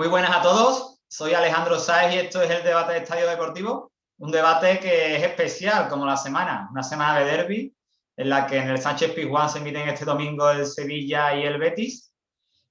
Muy 0.00 0.08
buenas 0.08 0.30
a 0.30 0.40
todos, 0.40 0.98
soy 1.08 1.34
Alejandro 1.34 1.78
Sáez 1.78 2.14
y 2.14 2.18
esto 2.20 2.40
es 2.40 2.48
el 2.48 2.64
debate 2.64 2.94
de 2.94 3.00
Estadio 3.00 3.28
Deportivo, 3.28 3.92
un 4.16 4.30
debate 4.30 4.80
que 4.80 5.16
es 5.16 5.22
especial 5.22 5.90
como 5.90 6.06
la 6.06 6.16
semana, 6.16 6.70
una 6.70 6.82
semana 6.82 7.18
de 7.18 7.26
derby 7.26 7.76
en 8.16 8.30
la 8.30 8.46
que 8.46 8.56
en 8.56 8.70
el 8.70 8.80
Sánchez 8.80 9.12
Pizjuán 9.12 9.50
se 9.50 9.60
miden 9.60 9.90
este 9.90 10.06
domingo 10.06 10.50
el 10.50 10.64
Sevilla 10.64 11.34
y 11.34 11.42
el 11.42 11.58
Betis 11.58 12.14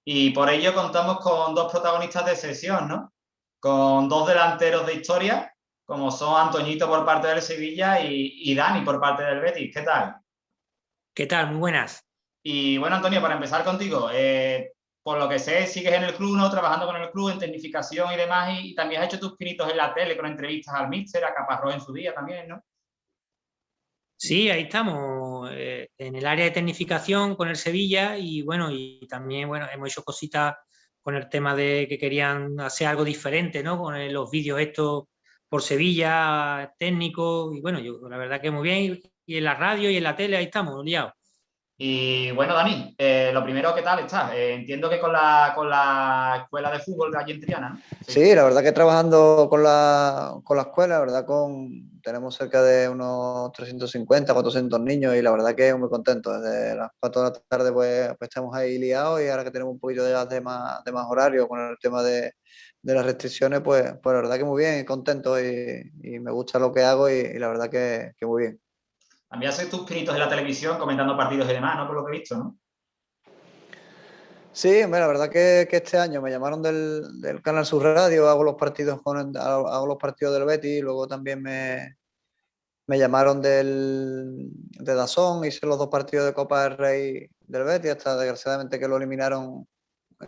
y 0.03 0.31
por 0.31 0.49
ello 0.49 0.73
contamos 0.73 1.19
con 1.19 1.53
dos 1.53 1.71
protagonistas 1.71 2.25
de 2.25 2.35
sesión, 2.35 2.87
¿no? 2.87 3.13
Con 3.59 4.09
dos 4.09 4.27
delanteros 4.27 4.87
de 4.87 4.95
historia, 4.95 5.55
como 5.85 6.09
son 6.09 6.35
Antoñito 6.35 6.87
por 6.87 7.05
parte 7.05 7.27
del 7.27 7.43
Sevilla 7.43 8.01
y, 8.01 8.55
Dani 8.55 8.83
por 8.83 8.99
parte 8.99 9.21
del 9.21 9.39
Betis. 9.39 9.71
¿Qué 9.71 9.83
tal? 9.83 10.15
¿Qué 11.13 11.27
tal? 11.27 11.51
Muy 11.51 11.59
buenas. 11.59 12.03
Y 12.41 12.79
bueno, 12.79 12.95
Antonio, 12.95 13.21
para 13.21 13.35
empezar 13.35 13.63
contigo, 13.63 14.09
eh, 14.11 14.73
por 15.03 15.17
lo 15.17 15.29
que 15.29 15.39
sé, 15.39 15.65
sigues 15.65 15.93
en 15.93 16.03
el 16.03 16.15
club, 16.15 16.35
¿no? 16.37 16.49
Trabajando 16.49 16.85
con 16.85 16.95
el 16.95 17.09
club 17.11 17.29
en 17.29 17.39
tecnificación 17.39 18.13
y 18.13 18.17
demás, 18.17 18.59
y, 18.61 18.75
también 18.75 19.01
has 19.01 19.07
hecho 19.07 19.19
tus 19.19 19.35
pinitos 19.37 19.69
en 19.69 19.77
la 19.77 19.93
tele 19.93 20.17
con 20.17 20.25
entrevistas 20.25 20.75
al 20.75 20.89
míster, 20.89 21.23
a 21.23 21.33
Caparrós 21.33 21.73
en 21.73 21.81
su 21.81 21.93
día 21.93 22.13
también, 22.13 22.47
¿no? 22.47 22.63
Sí, 24.17 24.49
ahí 24.49 24.63
estamos, 24.63 25.49
eh, 25.53 25.89
en 25.97 26.15
el 26.15 26.25
área 26.25 26.45
de 26.45 26.51
tecnificación 26.51 27.35
con 27.35 27.47
el 27.47 27.55
Sevilla 27.55 28.17
y 28.17 28.41
bueno, 28.41 28.69
y 28.69 29.07
también 29.07 29.47
bueno, 29.47 29.67
hemos 29.73 29.89
hecho 29.89 30.03
cositas 30.03 30.55
con 31.01 31.15
el 31.15 31.29
tema 31.29 31.55
de 31.55 31.87
que 31.87 31.97
querían 31.97 32.59
hacer 32.59 32.87
algo 32.87 33.05
diferente, 33.05 33.63
¿no? 33.63 33.79
Con 33.81 34.13
los 34.13 34.29
vídeos 34.29 34.59
estos 34.59 35.05
por 35.47 35.63
Sevilla, 35.63 36.73
técnico, 36.77 37.51
y 37.53 37.61
bueno, 37.61 37.79
yo 37.79 37.99
la 38.09 38.17
verdad 38.17 38.41
que 38.41 38.51
muy 38.51 38.63
bien, 38.63 38.99
y 39.25 39.37
en 39.37 39.43
la 39.43 39.55
radio 39.55 39.89
y 39.89 39.97
en 39.97 40.03
la 40.03 40.15
tele 40.15 40.37
ahí 40.37 40.45
estamos, 40.45 40.83
liados. 40.85 41.13
Y 41.81 42.31
bueno, 42.31 42.55
Dani, 42.55 42.93
eh, 42.97 43.31
lo 43.33 43.41
primero, 43.41 43.73
¿qué 43.73 43.81
tal 43.81 43.99
estás? 43.99 44.33
Eh, 44.33 44.53
entiendo 44.53 44.89
que 44.89 44.99
con 44.99 45.13
la, 45.13 45.53
con 45.55 45.69
la 45.69 46.41
escuela 46.43 46.69
de 46.71 46.79
fútbol 46.79 47.09
de 47.09 47.17
allí 47.17 47.31
en 47.31 47.39
Triana, 47.39 47.81
Sí. 48.05 48.35
la 48.35 48.43
verdad 48.43 48.61
que 48.61 48.73
trabajando 48.73 49.47
con 49.49 49.63
la, 49.63 50.35
con 50.43 50.57
la 50.57 50.63
escuela, 50.63 50.95
la 50.95 50.99
verdad 50.99 51.25
con, 51.25 52.01
tenemos 52.01 52.35
cerca 52.35 52.61
de 52.61 52.89
unos 52.89 53.53
350, 53.53 54.33
400 54.33 54.77
niños 54.81 55.15
y 55.15 55.21
la 55.21 55.31
verdad 55.31 55.55
que 55.55 55.73
muy 55.73 55.87
contento. 55.87 56.37
Desde 56.37 56.75
las 56.75 56.91
4 56.99 57.21
de 57.21 57.29
la 57.29 57.39
tarde 57.47 57.71
pues, 57.71 58.09
pues 58.17 58.27
estamos 58.27 58.53
ahí 58.53 58.77
liados 58.77 59.21
y 59.21 59.29
ahora 59.29 59.45
que 59.45 59.51
tenemos 59.51 59.71
un 59.71 59.79
poquito 59.79 60.03
de, 60.03 60.13
de, 60.25 60.41
más, 60.41 60.83
de 60.83 60.91
más 60.91 61.05
horario 61.07 61.47
con 61.47 61.61
el 61.61 61.77
tema 61.79 62.03
de, 62.03 62.33
de 62.81 62.93
las 62.93 63.05
restricciones, 63.05 63.61
pues, 63.61 63.93
pues 64.03 64.13
la 64.13 64.21
verdad 64.21 64.37
que 64.37 64.43
muy 64.43 64.63
bien, 64.63 64.83
contento 64.83 65.39
y, 65.39 65.89
y 66.03 66.19
me 66.19 66.31
gusta 66.31 66.59
lo 66.59 66.73
que 66.73 66.83
hago 66.83 67.09
y, 67.09 67.39
la 67.39 67.47
verdad 67.47 67.69
que 67.69 68.11
muy 68.27 68.41
bien. 68.41 68.59
También 69.29 69.51
haces 69.51 69.69
tus 69.69 69.81
pinitos 69.81 70.15
en 70.15 70.21
la 70.21 70.29
televisión 70.29 70.77
comentando 70.79 71.15
partidos 71.15 71.49
y 71.49 71.53
demás, 71.53 71.77
¿no? 71.77 71.87
Por 71.87 71.97
lo 71.97 72.05
que 72.05 72.15
he 72.15 72.19
visto, 72.19 72.37
¿no? 72.37 72.57
Sí, 74.51 74.81
la 74.81 75.07
verdad 75.07 75.29
que, 75.29 75.67
este 75.71 75.97
año 75.97 76.21
me 76.21 76.31
llamaron 76.31 76.61
del, 76.61 77.41
Canal 77.43 77.65
Sur 77.65 77.83
Radio, 77.83 78.27
hago 78.27 78.43
los 78.43 78.55
partidos 78.55 79.01
con 79.01 79.37
hago 79.37 79.85
los 79.85 79.97
partidos 79.97 80.33
del 80.33 80.45
Betis, 80.45 80.81
luego 80.81 81.07
también 81.07 81.41
me, 81.41 81.97
me 82.87 82.97
llamaron 82.97 83.41
del, 83.41 84.49
de 84.51 84.95
Dazón, 84.95 85.45
hice 85.45 85.67
los 85.67 85.77
dos 85.77 85.89
partidos 85.89 86.25
de 86.25 86.33
Copa 86.33 86.63
del 86.63 86.77
Rey 86.77 87.29
del 87.41 87.63
Betis, 87.63 87.91
hasta 87.91 88.17
desgraciadamente 88.17 88.79
que 88.79 88.87
lo 88.87 88.97
eliminaron 88.97 89.67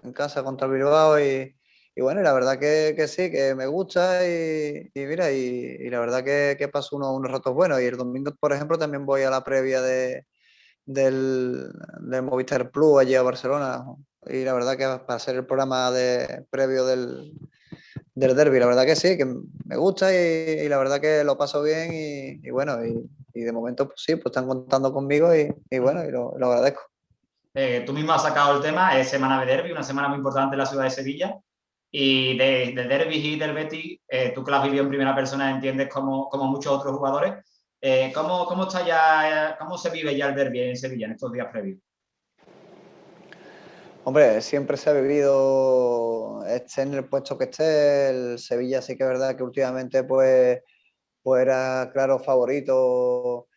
en 0.04 0.14
casa 0.14 0.44
contra 0.44 0.68
Bilbao 0.68 1.20
y, 1.20 1.56
y 1.94 2.02
bueno, 2.02 2.22
la 2.22 2.32
verdad 2.32 2.58
que, 2.58 2.94
que, 2.96 3.08
sí, 3.08 3.30
que 3.32 3.54
me 3.54 3.68
gusta 3.68 4.26
y, 4.26 4.90
mira, 4.96 5.32
y, 5.32 5.90
la 5.90 6.00
verdad 6.00 6.24
que, 6.24 6.56
que 6.58 6.70
paso 6.70 6.96
unos, 6.96 7.12
unos 7.12 7.32
ratos 7.32 7.54
buenos. 7.54 7.82
Y 7.82 7.86
el 7.86 7.98
domingo, 7.98 8.34
por 8.40 8.54
ejemplo, 8.54 8.78
también 8.78 9.06
voy 9.06 9.24
a 9.24 9.30
la 9.30 9.44
previa 9.44 9.82
de, 9.82 10.26
del, 10.86 11.70
del 12.00 12.22
Movistar 12.24 12.72
Plus 12.72 13.00
allí 13.00 13.16
a 13.16 13.24
Barcelona. 13.24 13.84
Y 14.28 14.46
la 14.46 14.54
verdad 14.54 14.78
que 14.78 15.06
para 15.06 15.20
ser 15.20 15.36
el 15.36 15.46
programa 15.46 15.92
de, 15.92 16.46
previo 16.50 16.86
del, 16.86 17.34
del 18.16 18.36
derby, 18.36 18.60
la 18.60 18.68
verdad 18.68 18.86
que 18.86 18.96
sí, 18.96 19.18
que 19.18 19.26
me 19.26 19.76
gusta 19.76 20.14
y, 20.14 20.62
y 20.62 20.70
la 20.70 20.78
verdad 20.78 21.02
que 21.02 21.26
lo 21.26 21.38
paso 21.38 21.62
bien 21.62 21.92
y, 22.42 22.50
bueno, 22.52 22.78
y, 22.86 23.42
de 23.42 23.52
momento 23.52 23.88
pues 23.88 24.04
sí, 24.06 24.16
pues 24.16 24.28
están 24.28 24.48
contando 24.48 24.94
conmigo 24.94 25.34
y, 25.36 25.80
bueno, 25.80 26.06
y 26.06 26.12
lo, 26.12 26.36
lo 26.38 26.52
agradezco. 26.52 26.84
Eh, 27.54 27.84
tú 27.86 27.92
mismo 27.92 28.14
has 28.14 28.24
sacado 28.24 28.56
el 28.56 28.62
tema, 28.62 28.98
es 28.98 29.10
semana 29.10 29.42
de 29.42 29.46
derby, 29.48 29.72
una 29.72 29.84
semana 29.84 30.08
muy 30.08 30.18
importante 30.18 30.54
en 30.54 30.60
la 30.60 30.66
ciudad 30.66 30.86
de 30.86 30.92
Sevilla. 30.92 31.42
Y 31.92 32.38
de, 32.38 32.74
derby 32.88 33.16
y 33.16 33.38
del 33.38 33.54
Betis, 33.54 34.00
eh, 34.08 34.32
tú 34.34 34.44
que 34.44 34.52
lo 34.52 34.58
has 34.58 34.64
vivido 34.64 34.84
en 34.84 34.90
primera 34.90 35.14
persona, 35.14 35.52
entiendes 35.52 35.90
como, 35.90 36.30
como 36.30 36.46
muchos 36.46 36.72
otros 36.72 36.96
jugadores. 36.96 37.34
Eh, 37.82 38.12
¿cómo, 38.14 38.46
¿cómo, 38.46 38.64
está 38.64 38.86
ya, 38.86 39.58
¿Cómo 39.60 39.78
se 39.78 39.90
vive 39.90 40.16
ya 40.16 40.28
el 40.30 40.36
derby 40.36 40.62
en 40.62 40.78
Sevilla 40.78 41.08
en 41.08 41.14
estos 41.14 41.34
días 41.34 41.48
previos? 41.52 41.80
Hombre, 44.04 44.42
siempre 44.42 44.78
se 44.78 44.90
ha 44.90 44.94
vivido, 44.94 46.44
esté 46.46 46.84
en 46.84 46.94
el 46.96 47.06
puesto 47.06 47.38
que 47.38 47.44
esté, 47.44 48.10
el 48.10 48.40
Sevilla 48.40 48.82
sí 48.82 48.98
que 48.98 49.04
es 49.04 49.10
verdad 49.10 49.36
que 49.36 49.44
últimamente 49.44 50.04
pues, 50.04 50.62
pues 51.22 51.42
era 51.44 51.92
claro 51.94 52.18
favorito 52.18 53.48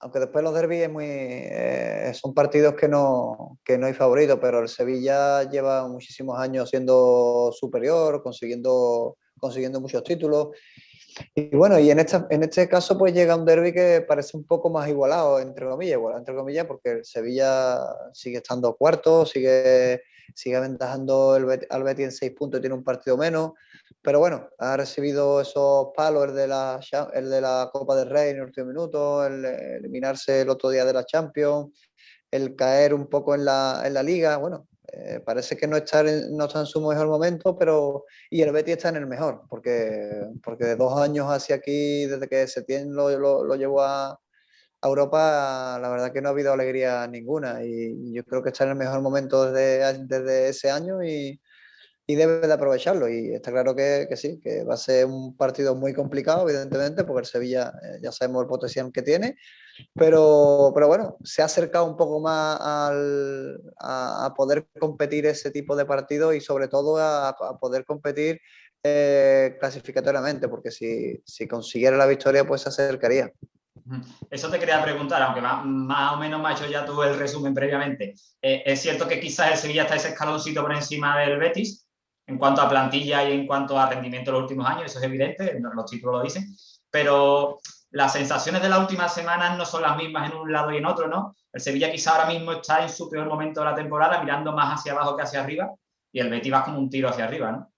aunque 0.00 0.20
después 0.20 0.44
los 0.44 0.54
derbis 0.54 0.90
muy, 0.90 1.06
eh, 1.06 2.12
son 2.14 2.34
partidos 2.34 2.74
que 2.74 2.88
no, 2.88 3.58
que 3.64 3.78
no 3.78 3.86
hay 3.86 3.94
favorito, 3.94 4.38
pero 4.38 4.60
el 4.60 4.68
Sevilla 4.68 5.42
lleva 5.44 5.88
muchísimos 5.88 6.38
años 6.38 6.70
siendo 6.70 7.50
superior, 7.52 8.22
consiguiendo, 8.22 9.16
consiguiendo 9.38 9.80
muchos 9.80 10.02
títulos. 10.04 10.48
Y 11.34 11.56
bueno, 11.56 11.78
y 11.78 11.90
en, 11.90 11.98
esta, 11.98 12.26
en 12.28 12.42
este 12.42 12.68
caso 12.68 12.98
pues 12.98 13.14
llega 13.14 13.36
un 13.36 13.46
derby 13.46 13.72
que 13.72 14.04
parece 14.06 14.36
un 14.36 14.44
poco 14.44 14.68
más 14.68 14.86
igualado, 14.88 15.40
entre 15.40 15.66
comillas, 15.66 15.94
igual, 15.94 16.18
entre 16.18 16.34
comillas, 16.34 16.66
porque 16.66 16.90
el 16.90 17.04
Sevilla 17.04 17.78
sigue 18.12 18.38
estando 18.38 18.76
cuarto, 18.76 19.24
sigue, 19.24 20.02
sigue 20.34 20.56
aventajando 20.56 21.32
al 21.32 21.82
Betis 21.82 22.04
en 22.04 22.12
seis 22.12 22.32
puntos 22.32 22.60
tiene 22.60 22.74
un 22.74 22.84
partido 22.84 23.16
menos. 23.16 23.52
Pero 24.02 24.18
bueno, 24.18 24.48
ha 24.58 24.76
recibido 24.76 25.40
esos 25.40 25.88
palos, 25.96 26.28
el 26.28 26.34
de 26.34 26.46
la, 26.48 26.80
el 27.14 27.30
de 27.30 27.68
Copa 27.72 27.96
del 27.96 28.10
Rey 28.10 28.30
en 28.30 28.36
el 28.36 28.42
último 28.44 28.66
minuto, 28.68 29.26
el 29.26 29.44
eliminarse 29.44 30.42
el 30.42 30.50
otro 30.50 30.70
día 30.70 30.84
de 30.84 30.92
la 30.92 31.04
Champions, 31.04 31.72
el 32.30 32.54
caer 32.56 32.94
un 32.94 33.08
poco 33.08 33.34
en 33.34 33.44
la, 33.44 34.02
liga. 34.04 34.36
Bueno, 34.36 34.68
eh, 34.92 35.20
parece 35.24 35.56
que 35.56 35.66
no 35.66 35.76
está, 35.76 36.00
en, 36.00 36.36
no 36.36 36.46
está 36.46 36.60
en 36.60 36.66
su 36.66 36.80
mejor 36.80 37.08
momento, 37.08 37.56
pero 37.56 38.04
y 38.30 38.42
el 38.42 38.52
Betis 38.52 38.76
está 38.76 38.88
en 38.90 38.96
el 38.96 39.06
mejor, 39.06 39.42
porque, 39.48 40.10
porque 40.42 40.64
de 40.64 40.76
dos 40.76 40.98
años 41.00 41.26
hacia 41.28 41.56
aquí, 41.56 42.06
desde 42.06 42.28
que 42.28 42.46
Setién 42.46 42.94
lo, 42.94 43.10
lo, 43.18 43.44
lo 43.44 43.54
llevó 43.56 43.82
a, 43.82 44.20
a, 44.86 44.88
Europa, 44.88 45.78
la 45.80 45.88
verdad 45.88 46.12
que 46.12 46.20
no 46.20 46.28
ha 46.28 46.32
habido 46.32 46.52
alegría 46.52 47.06
ninguna 47.06 47.64
y 47.64 48.12
yo 48.12 48.24
creo 48.24 48.42
que 48.42 48.50
está 48.50 48.64
en 48.64 48.70
el 48.70 48.76
mejor 48.76 49.00
momento 49.02 49.50
desde, 49.50 50.04
desde 50.06 50.48
ese 50.48 50.70
año 50.70 51.02
y, 51.02 51.40
y 52.06 52.14
debe 52.14 52.46
de 52.46 52.52
aprovecharlo. 52.52 53.08
Y 53.08 53.34
está 53.34 53.50
claro 53.50 53.74
que, 53.74 54.06
que, 54.08 54.16
sí, 54.16 54.38
que 54.40 54.64
va 54.64 54.74
a 54.74 54.78
ser 54.78 55.06
un 55.06 55.36
partido 55.36 55.74
muy 55.74 55.92
complicado, 55.92 56.48
evidentemente, 56.48 57.04
porque 57.04 57.20
el 57.20 57.26
Sevilla 57.26 57.72
eh, 57.82 57.98
ya 58.02 58.12
sabemos 58.12 58.42
el 58.42 58.48
potencial 58.48 58.92
que 58.92 59.02
tiene, 59.02 59.36
pero, 59.94 60.70
pero 60.74 60.86
bueno, 60.86 61.16
se 61.24 61.42
ha 61.42 61.46
acercado 61.46 61.84
un 61.84 61.96
poco 61.96 62.20
más 62.20 62.58
al, 62.60 63.60
a, 63.80 64.26
a, 64.26 64.34
poder 64.34 64.66
competir 64.78 65.26
ese 65.26 65.50
tipo 65.50 65.74
de 65.74 65.84
partido 65.84 66.32
y 66.32 66.40
sobre 66.40 66.68
todo 66.68 66.96
a, 66.98 67.30
a 67.30 67.58
poder 67.58 67.84
competir 67.84 68.40
eh, 68.84 69.56
clasificatoriamente, 69.58 70.48
porque 70.48 70.70
si, 70.70 71.20
si 71.24 71.48
consiguiera 71.48 71.96
la 71.96 72.06
victoria, 72.06 72.46
pues 72.46 72.62
se 72.62 72.68
acercaría. 72.68 73.32
Eso 74.30 74.50
te 74.50 74.58
quería 74.58 74.82
preguntar, 74.82 75.22
aunque 75.22 75.40
más, 75.40 76.12
o 76.12 76.16
menos 76.16 76.50
hecho 76.50 76.70
ya 76.70 76.84
tú 76.84 77.02
el 77.02 77.18
resumen 77.18 77.54
previamente. 77.54 78.14
Eh, 78.42 78.62
es 78.66 78.82
cierto 78.82 79.06
que 79.06 79.20
quizás 79.20 79.52
el 79.52 79.58
Sevilla 79.58 79.82
está 79.82 79.96
ese 79.96 80.08
escaloncito 80.08 80.62
por 80.62 80.72
encima 80.72 81.18
del 81.18 81.38
Betis, 81.38 81.86
en 82.26 82.38
cuanto 82.38 82.62
a 82.62 82.68
plantilla 82.68 83.28
y 83.28 83.32
en 83.32 83.46
cuanto 83.46 83.78
a 83.78 83.88
rendimiento 83.88 84.30
en 84.30 84.34
los 84.34 84.42
últimos 84.42 84.68
años, 84.68 84.86
eso 84.86 84.98
es 84.98 85.04
evidente, 85.04 85.58
los 85.60 85.90
títulos 85.90 86.16
lo 86.16 86.22
dicen, 86.22 86.56
pero 86.90 87.58
las 87.90 88.12
sensaciones 88.12 88.62
de 88.62 88.68
las 88.68 88.80
últimas 88.80 89.14
semanas 89.14 89.56
no 89.56 89.64
son 89.64 89.82
las 89.82 89.96
mismas 89.96 90.30
en 90.30 90.36
un 90.36 90.52
lado 90.52 90.72
y 90.72 90.78
en 90.78 90.86
otro, 90.86 91.06
¿no? 91.06 91.36
El 91.52 91.60
Sevilla 91.60 91.90
quizá 91.90 92.12
ahora 92.12 92.26
mismo 92.26 92.52
está 92.52 92.82
en 92.82 92.88
su 92.88 93.08
peor 93.08 93.28
momento 93.28 93.60
de 93.60 93.66
la 93.66 93.74
temporada, 93.74 94.20
mirando 94.20 94.52
más 94.52 94.80
hacia 94.80 94.92
abajo 94.92 95.16
que 95.16 95.22
hacia 95.22 95.40
arriba, 95.40 95.70
y 96.12 96.18
el 96.18 96.28
Betis 96.28 96.52
va 96.52 96.64
como 96.64 96.78
un 96.78 96.90
tiro 96.90 97.08
hacia 97.08 97.24
arriba, 97.24 97.52
¿no? 97.52 97.72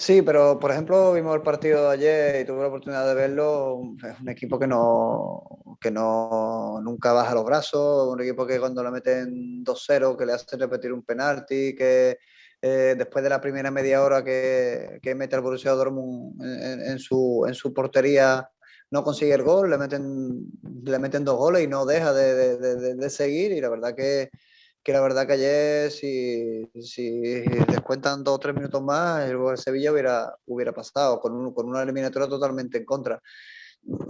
Sí, 0.00 0.22
pero 0.22 0.60
por 0.60 0.70
ejemplo 0.70 1.12
vimos 1.12 1.34
el 1.34 1.42
partido 1.42 1.88
de 1.88 1.94
ayer 1.94 2.40
y 2.40 2.44
tuve 2.46 2.60
la 2.60 2.68
oportunidad 2.68 3.04
de 3.08 3.14
verlo. 3.14 3.80
Es 4.08 4.20
un 4.20 4.28
equipo 4.28 4.56
que 4.56 4.68
no, 4.68 5.42
que 5.80 5.90
no 5.90 6.80
nunca 6.82 7.12
baja 7.12 7.34
los 7.34 7.44
brazos, 7.44 8.06
un 8.12 8.20
equipo 8.20 8.46
que 8.46 8.60
cuando 8.60 8.84
le 8.84 8.92
meten 8.92 9.64
2-0, 9.64 10.16
que 10.16 10.24
le 10.24 10.34
hace 10.34 10.56
repetir 10.56 10.92
un 10.92 11.02
penalti, 11.02 11.74
que, 11.74 12.16
eh, 12.62 12.94
después 12.96 13.24
de 13.24 13.30
la 13.30 13.40
primera 13.40 13.72
media 13.72 14.00
hora 14.04 14.22
que, 14.22 15.00
que 15.02 15.16
mete 15.16 15.34
el 15.34 15.42
Borussia 15.42 15.72
Dortmund 15.72 16.40
en, 16.44 16.80
en, 16.80 16.98
su, 17.00 17.44
en 17.48 17.54
su 17.54 17.74
portería 17.74 18.48
no 18.92 19.02
consigue 19.02 19.34
el 19.34 19.42
gol, 19.42 19.68
le 19.68 19.78
meten, 19.78 20.46
le 20.84 20.98
meten 21.00 21.24
dos 21.24 21.36
goles 21.36 21.64
y 21.64 21.66
no 21.66 21.84
deja 21.84 22.12
de, 22.12 22.56
de, 22.56 22.76
de, 22.76 22.94
de 22.94 23.10
seguir. 23.10 23.50
Y 23.50 23.60
la 23.60 23.68
verdad 23.68 23.96
que, 23.96 24.30
que, 24.88 24.92
la 24.94 25.02
verdad 25.02 25.26
que 25.26 25.34
ayer 25.34 25.90
si, 25.90 26.66
si 26.80 27.20
descuentan 27.20 28.24
dos 28.24 28.36
o 28.36 28.38
tres 28.38 28.54
minutos 28.54 28.82
más 28.82 29.28
el 29.28 29.36
Sevilla 29.58 29.92
hubiera, 29.92 30.34
hubiera 30.46 30.72
pasado 30.72 31.20
con, 31.20 31.34
un, 31.34 31.52
con 31.52 31.68
una 31.68 31.82
eliminatoria 31.82 32.26
totalmente 32.26 32.78
en 32.78 32.86
contra. 32.86 33.20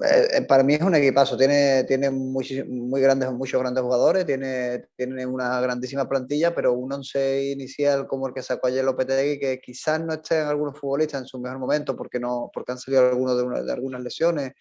eh, 0.08 0.42
para 0.42 0.62
mí 0.62 0.74
es 0.74 0.80
un 0.82 0.94
equipazo, 0.94 1.36
tiene, 1.36 1.82
tiene 1.82 2.10
muy, 2.10 2.64
muy 2.68 3.00
grandes, 3.00 3.28
muchos 3.32 3.60
grandes 3.60 3.82
jugadores, 3.82 4.24
tiene, 4.24 4.84
tiene 4.96 5.26
una 5.26 5.60
grandísima 5.60 6.08
plantilla, 6.08 6.54
pero 6.54 6.72
un 6.74 6.92
once 6.92 7.50
inicial 7.50 8.06
como 8.06 8.28
el 8.28 8.34
que 8.34 8.42
sacó 8.42 8.68
ayer 8.68 8.84
Lopetegui, 8.84 9.40
que 9.40 9.60
quizás 9.60 10.00
no 10.00 10.12
estén 10.12 10.46
algunos 10.46 10.78
futbolistas 10.78 11.22
en 11.22 11.26
su 11.26 11.40
mejor 11.40 11.58
momento 11.58 11.96
porque, 11.96 12.20
no, 12.20 12.52
porque 12.54 12.70
han 12.70 12.78
salido 12.78 13.08
algunos 13.08 13.36
de, 13.36 13.64
de 13.64 13.72
algunas 13.72 14.00
lesiones 14.00 14.52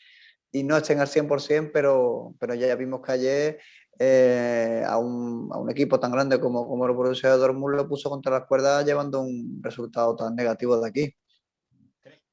y 0.52 0.64
no 0.64 0.78
estén 0.78 1.00
al 1.00 1.08
100%, 1.08 1.70
pero, 1.72 2.34
pero 2.40 2.56
ya 2.56 2.76
vimos 2.76 3.02
que 3.06 3.12
ayer 3.12 3.60
eh, 4.00 4.84
a, 4.86 4.98
un, 4.98 5.50
a, 5.52 5.58
un, 5.58 5.70
equipo 5.70 6.00
tan 6.00 6.12
grande 6.12 6.40
como, 6.40 6.68
como 6.68 6.86
el 6.86 6.94
Borussia 6.94 7.32
Dortmund 7.32 7.76
lo 7.76 7.88
puso 7.88 8.10
contra 8.10 8.32
las 8.32 8.48
cuerdas 8.48 8.86
llevando 8.86 9.22
un 9.22 9.60
resultado 9.62 10.16
tan 10.16 10.36
negativo 10.36 10.80
de 10.80 10.88
aquí. 10.90 11.16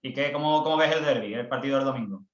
¿Y 0.03 0.13
qué, 0.13 0.33
cómo, 0.33 0.63
cómo 0.63 0.77
ves 0.77 0.95
el 0.95 1.05
derby, 1.05 1.35
el 1.35 1.49
partido 1.49 1.77
del 1.77 1.87
domingo? 1.87 2.25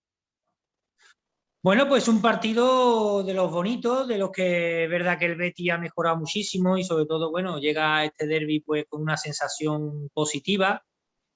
Bueno, 1.63 1.87
pues 1.87 2.09
un 2.09 2.23
partido 2.23 3.23
de 3.23 3.35
los 3.35 3.51
bonitos, 3.51 4.09
de 4.09 4.17
los 4.17 4.31
que 4.31 4.85
es 4.85 4.91
verdad 4.91 5.19
que 5.19 5.27
el 5.27 5.37
Betty 5.37 5.69
ha 5.69 5.77
mejorado 5.77 6.17
muchísimo 6.17 6.79
y 6.79 6.85
sobre 6.85 7.05
todo, 7.05 7.31
bueno, 7.31 7.59
llega 7.59 7.99
a 7.99 8.05
este 8.07 8.27
derby 8.27 8.61
pues 8.61 8.87
con 8.89 9.03
una 9.03 9.19
sensación 9.19 10.09
positiva 10.15 10.83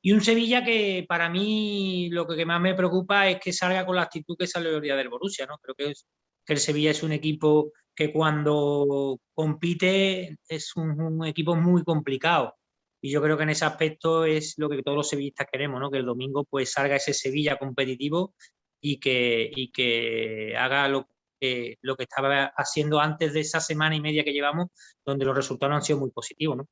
y 0.07 0.13
un 0.13 0.23
Sevilla 0.23 0.65
que 0.65 1.05
para 1.09 1.31
mí 1.31 2.11
lo 2.11 2.27
que 2.27 2.45
más 2.45 2.61
me 2.61 2.75
preocupa 2.75 3.29
es 3.29 3.39
que 3.41 3.55
salga 3.55 3.87
con 3.87 3.97
la 3.97 4.03
actitud 4.03 4.37
que 4.39 4.47
salió 4.47 4.77
el 4.77 4.83
día 4.83 4.97
del 4.97 5.09
Borussia, 5.09 5.47
¿no? 5.47 5.57
Creo 5.59 5.75
que, 5.75 5.91
es, 5.93 6.07
que 6.45 6.53
el 6.55 6.59
Sevilla 6.59 6.91
es 6.91 7.03
un 7.03 7.13
equipo 7.13 7.73
que 7.95 8.13
cuando 8.13 9.21
compite 9.35 10.39
es 10.49 10.77
un, 10.77 11.25
equipo 11.27 11.55
muy 11.57 11.85
complicado. 11.85 12.57
Y 13.01 13.11
yo 13.11 13.23
creo 13.23 13.37
que 13.37 13.43
en 13.43 13.51
ese 13.51 13.65
aspecto 13.65 14.25
es 14.25 14.55
lo 14.57 14.69
que 14.69 14.83
todos 14.83 14.97
los 14.97 15.09
sevillistas 15.09 15.47
queremos, 15.51 15.81
¿no? 15.81 15.91
Que 15.91 15.99
el 15.99 16.07
domingo 16.07 16.45
pues 16.45 16.73
salga 16.73 16.97
ese 16.97 17.13
Sevilla 17.13 17.57
competitivo 17.59 18.35
y 18.81 18.99
que, 18.99 20.55
haga 20.59 20.89
lo 20.89 21.09
que, 21.41 21.79
lo 21.83 21.97
que 21.97 22.05
estaba 22.05 22.47
haciendo 22.57 23.01
antes 23.01 23.33
de 23.33 23.41
esa 23.41 23.61
semana 23.61 23.95
y 23.97 24.01
media 24.01 24.25
que 24.25 24.33
llevamos, 24.33 24.69
donde 25.05 25.25
los 25.25 25.37
resultados 25.37 25.77
han 25.77 25.83
sido 25.83 26.01
muy 26.01 26.11
positivos, 26.11 26.57
¿no? 26.59 26.69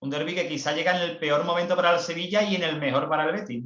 Un 0.00 0.10
derby 0.10 0.34
que 0.34 0.48
quizá 0.48 0.74
llega 0.74 0.96
en 0.96 1.10
el 1.10 1.18
peor 1.18 1.44
momento 1.44 1.76
para 1.76 1.94
el 1.94 2.00
Sevilla 2.00 2.42
y 2.42 2.56
en 2.56 2.64
el 2.64 2.80
mejor 2.80 3.08
para 3.08 3.24
el 3.24 3.32
Betis. 3.32 3.64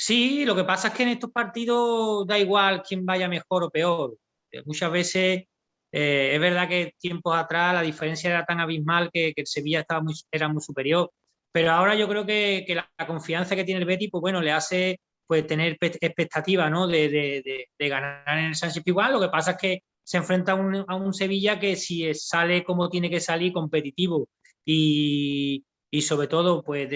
Sí, 0.00 0.44
lo 0.44 0.54
que 0.54 0.62
pasa 0.62 0.88
es 0.88 0.94
que 0.94 1.02
en 1.02 1.08
estos 1.10 1.32
partidos 1.32 2.24
da 2.24 2.38
igual 2.38 2.82
quién 2.86 3.04
vaya 3.04 3.28
mejor 3.28 3.64
o 3.64 3.70
peor. 3.70 4.16
Eh, 4.52 4.62
muchas 4.64 4.92
veces 4.92 5.44
eh, 5.92 6.30
es 6.34 6.40
verdad 6.40 6.68
que 6.68 6.94
tiempos 7.00 7.36
atrás 7.36 7.74
la 7.74 7.82
diferencia 7.82 8.30
era 8.30 8.44
tan 8.44 8.60
abismal 8.60 9.10
que, 9.12 9.32
el 9.34 9.46
Sevilla 9.48 9.80
estaba 9.80 10.00
muy, 10.00 10.14
era 10.30 10.48
muy 10.48 10.62
superior, 10.62 11.10
pero 11.52 11.72
ahora 11.72 11.96
yo 11.96 12.08
creo 12.08 12.24
que, 12.24 12.64
la, 12.68 13.06
confianza 13.08 13.56
que 13.56 13.64
tiene 13.64 13.80
el 13.80 13.86
Betis, 13.86 14.08
pues 14.10 14.20
bueno, 14.20 14.40
le 14.40 14.52
hace 14.52 15.00
pues 15.26 15.46
tener 15.48 15.76
expectativa 15.80 16.70
¿no? 16.70 16.86
de, 16.86 17.66
ganar 17.80 18.38
en 18.38 18.46
el 18.46 18.54
Sánchez 18.54 18.84
igual. 18.86 19.12
Lo 19.14 19.20
que 19.20 19.28
pasa 19.28 19.52
es 19.52 19.56
que 19.58 19.82
se 20.04 20.18
enfrenta 20.18 20.52
a 20.52 20.94
un, 20.94 21.12
Sevilla 21.14 21.58
que 21.58 21.74
si 21.76 22.14
sale 22.14 22.62
como 22.64 22.88
tiene 22.88 23.10
que 23.10 23.20
salir, 23.20 23.52
competitivo 23.52 24.28
y, 24.64 25.64
sobre 26.02 26.28
todo 26.28 26.62
pues 26.62 26.88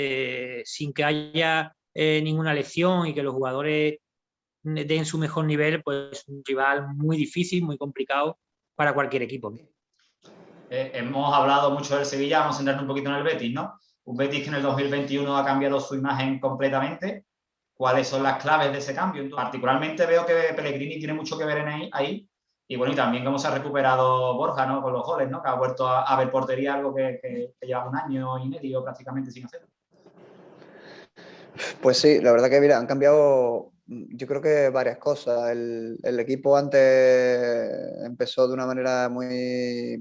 sin 0.64 0.92
que 0.92 1.04
haya 1.04 1.74
eh, 1.94 2.20
ninguna 2.22 2.54
lección 2.54 3.06
y 3.06 3.14
que 3.14 3.22
los 3.22 3.34
jugadores 3.34 3.98
den 4.62 5.04
su 5.04 5.18
mejor 5.18 5.44
nivel, 5.44 5.82
pues 5.82 6.24
un 6.28 6.42
rival 6.44 6.94
muy 6.94 7.16
difícil, 7.16 7.64
muy 7.64 7.76
complicado 7.76 8.38
para 8.74 8.94
cualquier 8.94 9.22
equipo. 9.22 9.52
Eh, 10.70 10.90
hemos 10.94 11.34
hablado 11.34 11.70
mucho 11.70 11.96
del 11.96 12.06
Sevilla, 12.06 12.40
vamos 12.40 12.56
a 12.56 12.58
centrarnos 12.58 12.82
un 12.82 12.88
poquito 12.88 13.10
en 13.10 13.16
el 13.16 13.22
Betis, 13.24 13.52
¿no? 13.52 13.78
Un 14.04 14.16
Betis 14.16 14.42
que 14.42 14.48
en 14.48 14.54
el 14.54 14.62
2021 14.62 15.36
ha 15.36 15.44
cambiado 15.44 15.80
su 15.80 15.94
imagen 15.94 16.40
completamente. 16.40 17.26
¿Cuáles 17.74 18.08
son 18.08 18.22
las 18.22 18.40
claves 18.40 18.72
de 18.72 18.78
ese 18.78 18.94
cambio? 18.94 19.28
particularmente 19.34 20.06
veo 20.06 20.24
que 20.24 20.54
Pellegrini 20.54 20.98
tiene 20.98 21.14
mucho 21.14 21.36
que 21.36 21.44
ver 21.44 21.58
en 21.58 21.90
ahí, 21.92 22.28
Y 22.68 22.76
bueno, 22.76 22.92
y 22.92 22.96
también 22.96 23.24
cómo 23.24 23.38
se 23.38 23.48
ha 23.48 23.50
recuperado 23.50 24.34
Borja, 24.36 24.64
¿no? 24.66 24.80
Con 24.80 24.92
los 24.92 25.04
goles, 25.04 25.28
¿no? 25.28 25.42
Que 25.42 25.48
ha 25.48 25.54
vuelto 25.54 25.88
a, 25.88 26.16
ver 26.16 26.30
portería, 26.30 26.74
algo 26.74 26.94
que, 26.94 27.18
que, 27.20 27.54
que 27.60 27.66
lleva 27.66 27.88
un 27.88 27.96
año 27.96 28.38
y 28.38 28.48
medio 28.48 28.82
prácticamente 28.82 29.30
sin 29.30 29.44
hacerlo. 29.44 29.71
Pues 31.80 31.98
sí, 31.98 32.20
la 32.20 32.32
verdad 32.32 32.50
que 32.50 32.60
mira, 32.60 32.78
han 32.78 32.86
cambiado 32.86 33.72
Mm, 33.86 34.16
yo 34.16 34.26
creo 34.26 34.40
que 34.42 34.68
varias 34.70 34.98
cosas. 34.98 35.50
El, 35.50 35.98
equipo 36.20 36.56
antes 36.56 36.80
empezó 38.04 38.46
de 38.48 38.54
una 38.54 38.66
manera 38.66 39.08
muy, 39.08 39.98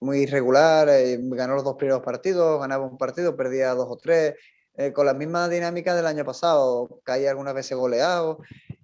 muy 0.00 0.18
irregular, 0.22 0.88
eh, 0.88 1.18
ganó 1.20 1.54
los 1.54 1.64
dos 1.64 1.76
primeros 1.76 2.02
partidos, 2.02 2.60
ganaba 2.60 2.86
un 2.86 2.98
partido, 2.98 3.36
perdía 3.36 3.74
dos 3.74 3.88
o 3.90 3.96
tres, 3.96 4.34
eh, 4.76 4.92
con 4.92 5.06
la 5.06 5.14
misma 5.14 5.48
dinámica 5.48 5.94
del 5.94 6.06
año 6.06 6.24
pasado, 6.24 7.00
caía 7.04 7.30
algunas 7.30 7.54
veces 7.54 7.76
goleado. 7.76 8.38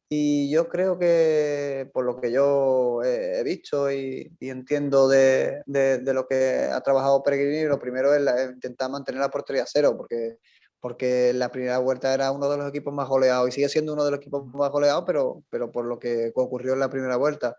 Y 0.09 0.51
yo 0.51 0.69
creo 0.69 0.99
que 0.99 1.91
por 1.95 2.05
lo 2.05 2.21
que 2.21 2.31
yo 2.31 3.03
he, 3.03 3.43
visto 3.45 3.91
y, 3.91 4.31
entiendo 4.41 5.09
de, 5.09 5.63
de, 5.67 5.99
de, 5.99 6.15
lo 6.15 6.27
que 6.27 6.69
ha 6.71 6.81
trabajado 6.83 7.23
Peregrini, 7.23 7.65
lo 7.65 7.79
primero 7.79 8.15
es 8.15 8.51
intentar 8.53 8.91
mantener 8.91 9.23
la 9.23 9.31
portería 9.31 9.65
cero, 9.67 9.95
porque 9.97 10.37
porque 10.83 11.33
la 11.33 11.49
primera 11.53 11.79
vuelta 11.79 12.13
era 12.13 12.33
uno 12.33 12.51
de 12.51 12.57
los 12.57 12.69
equipos 12.69 12.93
más 12.93 13.09
goleados 13.09 13.49
y 13.49 13.53
sigue 13.53 13.69
siendo 13.69 13.93
uno 13.93 14.05
de 14.05 14.11
los 14.11 14.19
equipos 14.19 14.45
más 14.53 14.69
goleados, 14.69 15.05
pero, 15.07 15.45
pero 15.49 15.71
por 15.71 15.85
lo 15.85 16.01
que 16.01 16.33
ocurrió 16.35 16.73
en 16.73 16.81
la 16.81 16.91
primera 16.91 17.15
vuelta. 17.17 17.57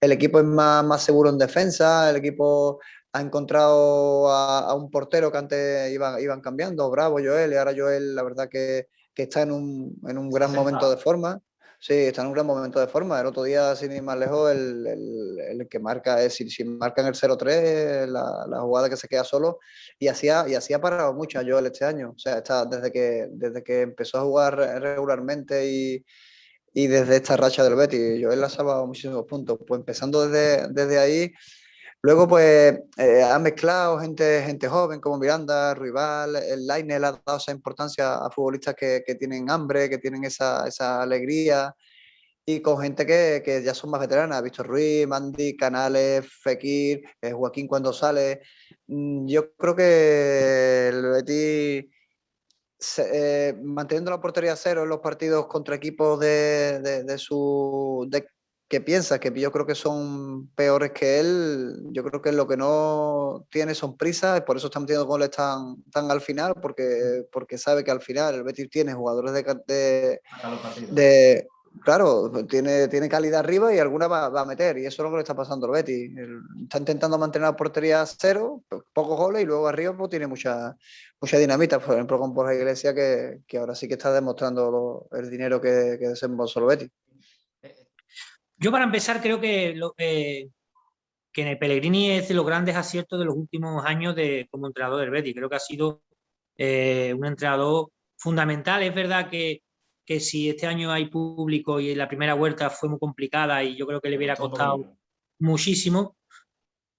El 0.00 0.12
equipo 0.12 0.38
es 0.38 0.44
más, 0.44 0.84
más 0.84 1.02
seguro 1.02 1.28
en 1.28 1.38
defensa, 1.38 2.08
el 2.08 2.14
equipo 2.14 2.78
ha 3.12 3.20
encontrado 3.20 4.30
a, 4.30 4.72
un 4.76 4.92
portero 4.92 5.32
que 5.32 5.38
antes 5.38 5.92
iban, 5.92 6.20
iban 6.20 6.40
cambiando, 6.40 6.88
Bravo, 6.88 7.16
Joel, 7.16 7.52
y 7.52 7.56
ahora 7.56 7.74
Joel, 7.76 8.14
la 8.14 8.22
verdad 8.22 8.48
que, 8.48 8.86
que 9.12 9.24
está 9.24 9.42
en 9.42 9.50
un, 9.50 10.00
en 10.06 10.16
un 10.16 10.30
gran 10.30 10.54
momento 10.54 10.88
de 10.88 10.98
forma. 10.98 11.42
Sí, 11.84 11.94
está 11.94 12.20
en 12.22 12.28
un 12.28 12.34
gran 12.34 12.46
momento 12.46 12.78
de 12.78 12.86
forma. 12.86 13.20
El 13.20 13.26
otro 13.26 13.42
día, 13.42 13.74
sin 13.74 13.90
ir 13.90 14.02
más 14.04 14.16
lejos, 14.16 14.52
el, 14.52 14.86
el, 14.86 15.38
el 15.40 15.68
que 15.68 15.80
marca 15.80 16.22
es, 16.22 16.34
si, 16.34 16.48
si 16.48 16.62
marcan 16.62 17.06
el 17.06 17.14
0-3, 17.14 18.06
la, 18.06 18.46
la, 18.48 18.60
jugada 18.60 18.88
que 18.88 18.96
se 18.96 19.08
queda 19.08 19.24
solo, 19.24 19.58
y 19.98 20.06
así 20.06 20.28
ha, 20.28 20.48
y 20.48 20.54
así 20.54 20.72
ha 20.72 20.80
parado 20.80 21.12
mucho 21.12 21.40
a 21.40 21.42
Joel 21.42 21.66
este 21.66 21.84
año. 21.84 22.12
O 22.14 22.18
sea, 22.20 22.38
está, 22.38 22.66
desde, 22.66 22.92
que, 22.92 23.26
desde 23.32 23.64
que 23.64 23.80
empezó 23.80 24.18
a 24.18 24.22
jugar 24.22 24.56
regularmente 24.80 25.68
y, 25.68 26.06
y 26.72 26.86
desde 26.86 27.16
esta 27.16 27.36
racha 27.36 27.64
del 27.64 27.74
Betis, 27.74 28.24
Joel 28.24 28.44
ha 28.44 28.48
salvado 28.48 28.86
muchísimos 28.86 29.24
puntos. 29.26 29.58
Pues 29.66 29.80
empezando 29.80 30.28
desde, 30.28 30.68
desde 30.68 31.00
ahí, 31.00 31.32
Luego, 32.04 32.26
pues, 32.26 32.80
eh, 32.96 33.22
ha 33.22 33.38
mezclado 33.38 34.00
gente, 34.00 34.42
gente 34.44 34.66
joven 34.68 35.00
como 35.00 35.18
Miranda, 35.18 35.72
Rival, 35.74 36.34
el 36.34 36.66
Line 36.66 36.98
le 36.98 37.06
ha 37.06 37.12
dado 37.24 37.38
esa 37.38 37.52
importancia 37.52 38.16
a 38.16 38.28
futbolistas 38.30 38.74
que, 38.74 39.04
que 39.06 39.14
tienen 39.14 39.48
hambre, 39.48 39.88
que 39.88 39.98
tienen 39.98 40.24
esa, 40.24 40.66
esa, 40.66 41.00
alegría, 41.00 41.72
y 42.44 42.60
con 42.62 42.80
gente 42.82 43.06
que, 43.06 43.42
que, 43.44 43.62
ya 43.62 43.74
son 43.74 43.90
más 43.90 44.00
veteranas, 44.00 44.42
Víctor 44.42 44.66
Ruiz, 44.66 45.06
Mandy, 45.06 45.56
Canales, 45.56 46.26
Fekir, 46.42 47.02
eh, 47.20 47.32
Joaquín 47.32 47.68
cuando 47.68 47.92
sale. 47.92 48.42
Mm, 48.88 49.26
yo 49.28 49.52
creo 49.54 49.76
que 49.76 50.88
el 50.88 51.02
Betis, 51.12 51.84
eh, 52.98 53.54
manteniendo 53.62 54.10
la 54.10 54.20
portería 54.20 54.56
cero 54.56 54.82
en 54.82 54.88
los 54.88 55.00
partidos 55.00 55.46
contra 55.46 55.76
equipos 55.76 56.18
de, 56.20 56.80
de, 57.04 57.18
su, 57.18 58.08
que 58.72 58.80
piensa 58.80 59.20
que 59.20 59.38
yo 59.38 59.52
creo 59.52 59.66
que 59.66 59.74
son 59.74 60.48
peores 60.54 60.92
que 60.92 61.20
él, 61.20 61.76
yo 61.90 62.02
creo 62.02 62.22
que 62.22 62.32
lo 62.32 62.48
que 62.48 62.56
no 62.56 63.46
tiene 63.50 63.74
son 63.74 63.98
prisas, 63.98 64.40
por 64.40 64.56
eso 64.56 64.68
está 64.68 64.80
metiendo 64.80 65.04
goles 65.04 65.30
tan, 65.30 65.82
tan 65.90 66.10
al 66.10 66.22
final, 66.22 66.54
porque, 66.54 67.26
porque 67.30 67.58
sabe 67.58 67.84
que 67.84 67.90
al 67.90 68.00
final 68.00 68.34
el 68.34 68.44
Betis 68.44 68.70
tiene 68.70 68.94
jugadores 68.94 69.34
de, 69.34 70.20
de, 70.90 71.46
claro, 71.84 72.32
tiene, 72.48 72.88
tiene 72.88 73.10
calidad 73.10 73.40
arriba 73.40 73.74
y 73.74 73.78
alguna 73.78 74.08
va, 74.08 74.30
va, 74.30 74.40
a 74.40 74.46
meter, 74.46 74.78
y 74.78 74.86
eso 74.86 75.02
es 75.02 75.04
lo 75.04 75.10
que 75.10 75.16
le 75.16 75.22
está 75.22 75.36
pasando 75.36 75.66
al 75.66 75.72
Betis. 75.72 76.10
Está 76.62 76.78
intentando 76.78 77.18
mantener 77.18 77.48
la 77.48 77.56
portería 77.56 78.06
cero, 78.06 78.62
pocos 78.94 79.18
goles, 79.18 79.42
y 79.42 79.44
luego 79.44 79.68
arriba 79.68 79.94
pues, 79.94 80.08
tiene 80.08 80.26
mucha, 80.26 80.74
mucha 81.20 81.36
dinamita, 81.36 81.78
por 81.78 81.96
ejemplo 81.96 82.18
con 82.18 82.32
Borja 82.32 82.54
Iglesias, 82.54 82.94
que, 82.94 83.40
que 83.46 83.58
ahora 83.58 83.74
sí 83.74 83.86
que 83.86 83.94
está 83.94 84.10
demostrando 84.14 84.70
lo, 84.70 85.18
el 85.18 85.28
dinero 85.28 85.60
que, 85.60 85.98
que 86.00 86.08
desembolsó 86.08 86.60
el 86.60 86.66
Betis. 86.66 86.90
Yo 88.62 88.70
para 88.70 88.84
empezar 88.84 89.20
creo 89.20 89.40
que, 89.40 89.74
lo, 89.74 89.92
eh, 89.98 90.48
que 91.32 91.42
en 91.42 91.48
el 91.48 91.58
Pellegrini 91.58 92.12
es 92.12 92.28
de 92.28 92.34
los 92.34 92.46
grandes 92.46 92.76
aciertos 92.76 93.18
de 93.18 93.24
los 93.24 93.34
últimos 93.34 93.84
años 93.84 94.14
de, 94.14 94.46
como 94.52 94.68
entrenador 94.68 95.00
del 95.00 95.10
Betis. 95.10 95.34
Creo 95.34 95.50
que 95.50 95.56
ha 95.56 95.60
sido 95.60 96.04
eh, 96.56 97.12
un 97.18 97.26
entrenador 97.26 97.88
fundamental. 98.16 98.84
Es 98.84 98.94
verdad 98.94 99.28
que, 99.28 99.62
que, 100.06 100.20
si 100.20 100.48
este 100.48 100.68
año 100.68 100.92
hay 100.92 101.06
público 101.06 101.80
y 101.80 101.92
la 101.96 102.06
primera 102.06 102.34
vuelta 102.34 102.70
fue 102.70 102.88
muy 102.88 103.00
complicada 103.00 103.64
y 103.64 103.76
yo 103.76 103.84
creo 103.84 104.00
que 104.00 104.10
le 104.10 104.16
hubiera 104.16 104.36
costado 104.36 104.96
muchísimo, 105.40 106.16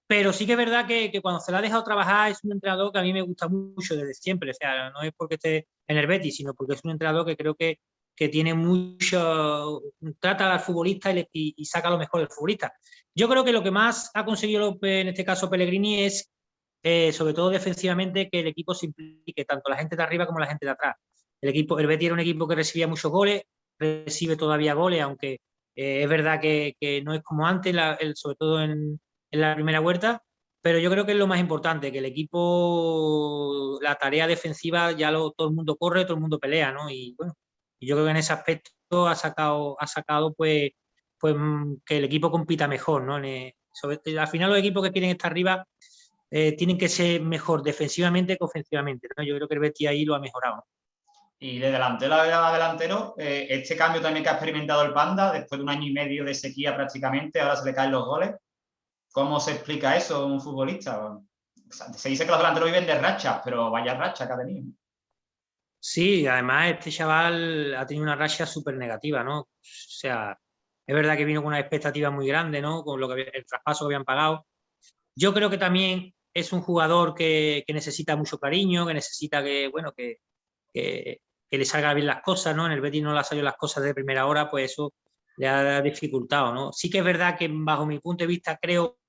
pero 0.05 0.34
sí 0.34 0.46
que 0.46 0.51
es 0.51 0.58
verdad 0.58 0.86
que, 0.86 1.10
que, 1.12 1.22
cuando 1.22 1.39
se 1.39 1.53
la 1.53 1.60
ha 1.60 1.62
dejado 1.62 1.86
trabajar 1.86 2.29
es 2.29 2.43
un 2.43 2.51
entrenador 2.51 2.91
que 2.91 3.00
a 3.00 3.03
mí 3.03 3.13
me 3.13 3.22
gusta 3.22 3.48
mucho 3.48 3.96
desde 3.96 4.13
siempre. 4.15 4.51
O 4.51 4.53
sea, 4.53 4.89
no 4.89 5.01
es 5.01 5.13
porque 5.15 5.36
esté 5.36 5.67
en 5.88 5.98
el 5.98 6.08
Betis, 6.08 6.36
sino 6.36 6.53
porque 6.53 6.74
es 6.74 6.82
un 6.84 6.91
entrenador 6.91 7.25
que 7.25 7.38
creo 7.38 7.55
que, 7.55 7.79
que 8.15 8.29
tiene 8.29 8.53
mucho, 8.53 9.82
trata 10.20 10.53
al 10.53 10.60
futbolista 10.60 11.12
y, 11.32 11.65
saca 11.65 11.89
lo 11.89 11.98
mejor 11.98 12.22
del 12.22 12.29
futbolista. 12.29 12.74
Yo 13.15 13.27
creo 13.27 13.43
que 13.43 13.51
lo 13.51 13.63
que 13.63 13.72
más 13.72 14.12
ha 14.13 14.25
conseguido 14.25 14.77
en 14.82 15.08
este 15.08 15.25
caso 15.25 15.50
Pellegrini 15.50 16.03
es, 16.03 16.32
eh, 16.84 17.12
sobre 17.12 17.34
todo 17.34 17.50
defensivamente, 17.50 18.29
que 18.29 18.41
el 18.41 18.48
equipo 18.48 18.74
se 18.74 18.88
implique, 18.88 19.46
tanto 19.46 19.70
la 19.70 19.77
gente 19.77 19.96
de 19.96 20.03
arriba 20.03 20.25
como 20.25 20.39
la 20.39 20.48
gente 20.48 20.65
de 20.65 20.72
atrás. 20.72 20.96
El 21.41 21.50
equipo, 21.50 21.79
el 21.79 21.88
Betis 21.88 22.05
era 22.08 22.13
un 22.13 22.20
equipo 22.20 22.48
que 22.48 22.55
recibía 22.55 22.88
muchos 22.88 23.12
goles, 23.12 23.43
recibe 23.79 24.36
todavía 24.36 24.74
goles, 24.74 25.01
aunque 25.01 25.39
eh, 25.75 26.03
es 26.03 26.10
verdad 26.10 26.39
que, 26.39 26.75
no 27.03 27.13
es 27.13 27.22
como 27.24 27.48
antes, 27.48 27.75
sobre 28.15 28.36
todo 28.36 28.62
en, 28.62 29.00
la 29.32 29.55
primera 29.55 29.79
vuelta, 29.79 30.22
pero 30.62 30.77
yo 30.77 30.91
creo 30.91 31.05
que 31.05 31.13
es 31.13 31.17
lo 31.17 31.27
más 31.27 31.39
importante, 31.39 31.91
que 31.91 31.98
el 31.98 32.05
equipo, 32.05 33.79
la 33.82 33.96
tarea 33.96 34.27
defensiva, 34.27 34.91
ya 34.91 35.10
lo, 35.12 35.32
todo 35.32 35.48
el 35.50 35.55
mundo 35.55 35.75
corre, 35.75 36.03
todo 36.03 36.13
el 36.15 36.22
mundo 36.22 36.39
pelea, 36.39 36.72
¿no? 36.72 36.89
Y 36.89 37.15
bueno, 37.17 37.34
yo 37.86 37.96
creo 37.96 38.06
que 38.06 38.12
en 38.12 38.18
ese 38.18 38.34
aspecto 38.34 39.08
ha 39.08 39.16
sacado, 39.16 39.75
ha 39.80 39.88
sacado 39.88 40.34
pues, 40.34 40.72
pues 41.20 41.36
mm, 41.38 41.75
que 41.86 41.98
el 41.98 42.06
equipo 42.06 42.32
compita 42.32 42.68
mejor, 42.68 43.04
¿no? 43.04 43.18
sobre, 43.72 44.00
al 44.20 44.28
final 44.28 44.50
los 44.50 44.60
equipos 44.60 44.84
que 44.84 44.92
quieren 44.92 45.12
estar 45.12 45.32
arriba 45.32 45.66
eh, 46.30 46.56
tienen 46.56 46.78
que 46.78 46.90
ser 46.90 47.22
mejor 47.22 47.62
defensivamente 47.62 48.38
que 48.38 48.44
ofensivamente, 48.44 49.08
¿no? 49.16 49.24
Yo 49.24 49.36
creo 49.36 49.48
que 49.48 49.54
el 49.54 49.60
Betis 49.60 49.88
ahí 49.88 50.04
lo 50.04 50.16
ha 50.16 50.20
mejorado. 50.20 50.66
Y 51.40 51.60
de 51.60 51.72
delantero 51.72 52.16
a 52.16 52.54
delantero, 52.54 53.16
eh, 53.18 53.48
este 53.50 53.75
cambio 53.75 54.02
también 54.02 54.24
que 54.24 54.30
ha 54.30 54.34
experimentado 54.34 54.82
el 54.84 54.94
Panda, 54.94 55.32
después 55.32 55.60
de 55.60 55.63
un 55.63 55.70
año 55.70 55.86
y 55.86 55.94
medio 55.94 56.24
de 56.24 56.34
sequía 56.34 56.75
prácticamente, 56.75 57.40
ahora 57.40 57.56
se 57.56 57.66
le 57.66 57.75
caen 57.75 57.92
los 57.92 58.06
goles. 58.06 58.32
¿Cómo 59.12 59.40
se 59.40 59.52
explica 59.52 59.96
eso 59.96 60.16
a 60.16 60.25
un 60.25 60.42
futbolista? 60.42 61.20
se 61.70 62.10
dice 62.10 62.25
que 62.25 62.32
los 62.32 62.40
delanteros 62.40 62.70
viven 62.70 62.86
de 62.86 63.00
rachas, 63.00 63.42
pero 63.44 63.70
vaya 63.70 63.96
racha 63.96 64.25
que 64.25 64.34
ha 64.34 64.38
tenido. 64.38 64.66
Sí, 65.86 66.25
además 66.28 66.72
este 66.72 66.92
chaval 66.92 67.75
ha 67.75 67.86
tenido 67.86 68.04
una 68.04 68.16
racha 68.16 68.46
súper 68.46 68.75
negativa, 68.78 69.22
¿no? 69.22 69.42
O 69.42 69.50
sea, 69.62 70.40
es 70.88 70.96
verdad 70.96 71.18
que 71.18 71.25
vino 71.25 71.42
con 71.42 71.50
una 71.50 71.60
expectativa 71.60 72.10
muy 72.10 72.25
grande, 72.25 72.62
¿no? 72.62 72.84
Con 72.86 73.02
lo 73.02 73.13
que 73.13 73.24
el 73.24 73.46
traspaso 73.46 73.84
que 73.84 73.88
habían 73.96 74.06
pagado. 74.06 74.46
Yo 75.16 75.34
creo 75.34 75.50
que 75.50 75.58
también 75.58 76.13
es 76.34 76.54
un 76.54 76.62
jugador 76.62 77.13
que, 77.13 77.66
necesita 77.68 78.16
mucho 78.16 78.40
cariño, 78.40 78.88
que 78.88 78.94
necesita 78.94 79.44
que, 79.44 79.68
bueno, 79.68 79.92
que, 79.92 80.20
que 80.74 81.20
le 81.52 81.66
salgan 81.66 81.96
bien 81.96 82.08
las 82.08 82.22
cosas, 82.22 82.56
¿no? 82.56 82.66
En 82.66 82.72
el 82.72 82.82
Betis 82.82 83.04
no 83.04 83.13
le 83.13 83.24
salido 83.25 83.44
las 83.44 83.58
cosas 83.58 83.84
de 83.84 83.94
primera 83.94 84.25
hora, 84.25 84.50
pues 84.50 84.72
eso 84.72 84.94
le 85.36 85.50
ha 85.50 85.82
dificultado, 85.82 86.54
¿no? 86.54 86.72
Sí 86.72 86.90
que 86.90 87.00
es 87.00 87.04
verdad 87.04 87.38
que 87.38 87.50
bajo 87.52 87.86
mi 87.86 88.00
punto 88.00 88.24
de 88.24 88.28
vista 88.28 88.58
creo 88.58 89.00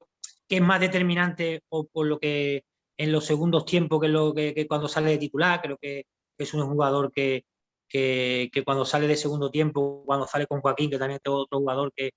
que 0.49 0.57
es 0.57 0.62
más 0.62 0.81
determinante 0.81 1.62
o 1.69 1.87
por 1.87 2.07
lo 2.07 2.19
que 2.19 2.64
en 2.97 3.12
los 3.12 3.25
segundos 3.25 3.64
tiempos 3.64 4.00
que, 4.00 4.09
lo 4.09 4.35
que, 4.35 4.66
cuando 4.69 4.88
sale 4.88 5.11
de 5.11 5.19
titular, 5.19 5.61
creo 5.62 5.78
que, 5.81 6.07
es 6.38 6.55
un 6.55 6.67
jugador 6.67 7.12
que, 7.12 7.45
que, 7.88 8.50
cuando 8.64 8.85
sale 8.85 9.07
de 9.07 9.17
segundo 9.17 9.50
tiempo, 9.50 10.03
cuando 10.05 10.26
sale 10.26 10.47
con 10.47 10.61
Joaquín, 10.61 10.91
que 10.91 10.99
también 10.99 11.21
es 11.23 11.31
otro 11.31 11.59
jugador 11.59 11.93
que, 11.95 12.11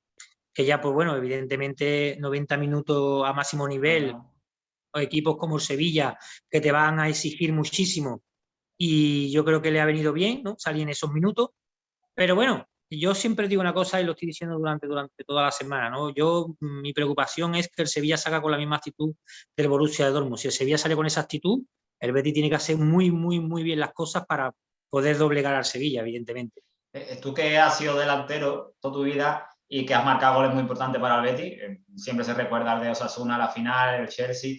que 0.53 0.65
ya, 0.65 0.81
pues 0.81 0.93
bueno, 0.93 1.15
evidentemente 1.15 2.17
90 2.19 2.57
minutos 2.57 3.23
a 3.25 3.33
máximo 3.33 3.67
nivel, 3.67 4.15
o 4.93 4.99
equipos 4.99 5.37
como 5.37 5.57
el 5.57 5.61
Sevilla, 5.61 6.17
que 6.49 6.61
te 6.61 6.71
van 6.71 6.99
a 6.99 7.09
exigir 7.09 7.53
muchísimo, 7.53 8.23
y 8.77 9.31
yo 9.31 9.43
creo 9.45 9.61
que 9.61 9.71
le 9.71 9.81
ha 9.81 9.85
venido 9.85 10.13
bien, 10.13 10.41
¿no? 10.43 10.55
Salir 10.57 10.83
en 10.83 10.89
esos 10.89 11.11
minutos. 11.11 11.49
Pero 12.13 12.35
bueno, 12.35 12.67
yo 12.89 13.13
siempre 13.15 13.47
digo 13.47 13.61
una 13.61 13.73
cosa 13.73 13.99
y 13.99 14.05
lo 14.05 14.11
estoy 14.13 14.27
diciendo 14.27 14.57
durante, 14.57 14.87
durante 14.87 15.23
toda 15.23 15.43
la 15.43 15.51
semana, 15.51 15.89
¿no? 15.89 16.13
Yo, 16.13 16.55
mi 16.59 16.93
preocupación 16.93 17.55
es 17.55 17.69
que 17.69 17.81
el 17.81 17.87
Sevilla 17.87 18.17
salga 18.17 18.41
con 18.41 18.51
la 18.51 18.57
misma 18.57 18.77
actitud 18.77 19.13
del 19.55 19.67
Borussia 19.67 20.05
de 20.05 20.11
Dortmund. 20.11 20.37
Si 20.37 20.47
el 20.47 20.53
Sevilla 20.53 20.77
sale 20.77 20.95
con 20.95 21.05
esa 21.05 21.21
actitud, 21.21 21.63
el 21.99 22.11
Betis 22.11 22.33
tiene 22.33 22.49
que 22.49 22.55
hacer 22.55 22.77
muy, 22.77 23.11
muy, 23.11 23.39
muy 23.39 23.63
bien 23.63 23.79
las 23.79 23.93
cosas 23.93 24.25
para 24.25 24.53
poder 24.89 25.17
doblegar 25.17 25.55
al 25.55 25.65
Sevilla, 25.65 26.01
evidentemente. 26.01 26.61
Eh, 26.93 27.07
eh, 27.11 27.19
tú 27.21 27.33
que 27.33 27.57
has 27.57 27.77
sido 27.77 27.97
delantero 27.97 28.75
toda 28.79 28.93
tu 28.93 29.03
vida 29.03 29.49
y 29.67 29.85
que 29.85 29.93
has 29.93 30.05
marcado 30.05 30.35
goles 30.35 30.53
muy 30.53 30.61
importantes 30.61 31.01
para 31.01 31.17
el 31.17 31.21
Betis, 31.23 31.53
eh, 31.61 31.81
siempre 31.95 32.25
se 32.25 32.33
recuerda 32.33 32.79
de 32.79 32.89
Osasuna, 32.89 33.37
la 33.37 33.49
final, 33.49 34.01
el 34.01 34.07
Chelsea. 34.07 34.57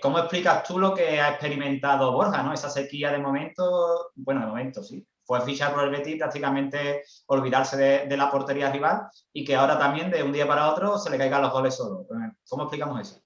¿Cómo 0.00 0.20
explicas 0.20 0.62
tú 0.62 0.78
lo 0.78 0.94
que 0.94 1.20
ha 1.20 1.30
experimentado 1.30 2.12
Borja, 2.12 2.40
¿no? 2.44 2.52
Esa 2.52 2.70
sequía 2.70 3.10
de 3.10 3.18
momento, 3.18 4.12
bueno, 4.14 4.42
de 4.42 4.46
momento 4.46 4.80
sí, 4.80 5.04
fue 5.24 5.40
fichar 5.40 5.74
por 5.74 5.82
el 5.82 5.90
Betis 5.90 6.18
prácticamente 6.18 7.02
olvidarse 7.26 8.06
de, 8.06 8.16
la 8.16 8.30
portería 8.30 8.70
rival 8.70 9.08
y 9.32 9.44
que 9.44 9.56
ahora 9.56 9.76
también 9.78 10.08
de 10.08 10.22
un 10.22 10.32
día 10.32 10.46
para 10.46 10.70
otro 10.70 10.98
se 10.98 11.10
le 11.10 11.18
caigan 11.18 11.42
los 11.42 11.52
goles 11.52 11.74
solo. 11.74 12.06
¿Cómo 12.48 12.62
explicamos 12.62 13.00
eso? 13.00 13.21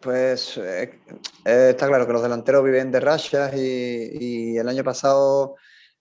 Pues 0.00 0.56
eh, 0.56 0.98
eh, 1.44 1.68
está 1.70 1.86
claro 1.86 2.06
que 2.06 2.12
los 2.14 2.22
delanteros 2.22 2.64
viven 2.64 2.90
de 2.90 3.00
rachas 3.00 3.54
y, 3.54 4.56
el 4.56 4.66
año 4.66 4.82
pasado 4.82 5.56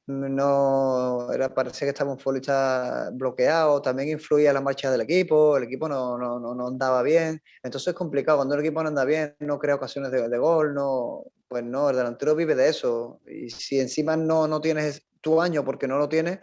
no 0.08 1.32
era 1.34 1.54
parecía 1.54 1.86
que 1.86 1.90
estaba 1.90 2.14
un 2.14 2.18
futbolista 2.18 3.10
bloqueado, 3.12 3.82
también 3.82 4.10
influía 4.10 4.54
la 4.54 4.62
marcha 4.62 4.90
del 4.90 5.02
equipo, 5.02 5.58
el 5.58 5.66
equipo 5.66 5.90
no, 5.90 6.18
no, 6.18 6.40
no, 6.40 6.68
andaba 6.68 7.04
bien, 7.04 7.44
entonces 7.62 7.90
es 7.90 7.94
complicado, 7.94 8.38
cuando 8.38 8.56
el 8.56 8.62
equipo 8.62 8.82
no 8.82 8.88
anda 8.90 9.04
bien, 9.06 9.36
no 9.40 9.60
crea 9.60 9.76
ocasiones 9.76 10.12
de, 10.12 10.38
gol, 10.38 10.74
no, 10.74 11.26
pues 11.48 11.64
no, 11.64 11.90
el 11.90 11.98
delantero 11.98 12.36
vive 12.36 12.56
de 12.56 12.70
eso, 12.70 13.20
y 13.28 13.50
si 13.50 13.80
encima 13.80 14.16
no, 14.16 14.48
no 14.48 14.62
tienes 14.62 15.04
tu 15.22 15.42
año 15.42 15.66
porque 15.66 15.88
no 15.88 15.98
lo 15.98 16.08
tienes, 16.10 16.40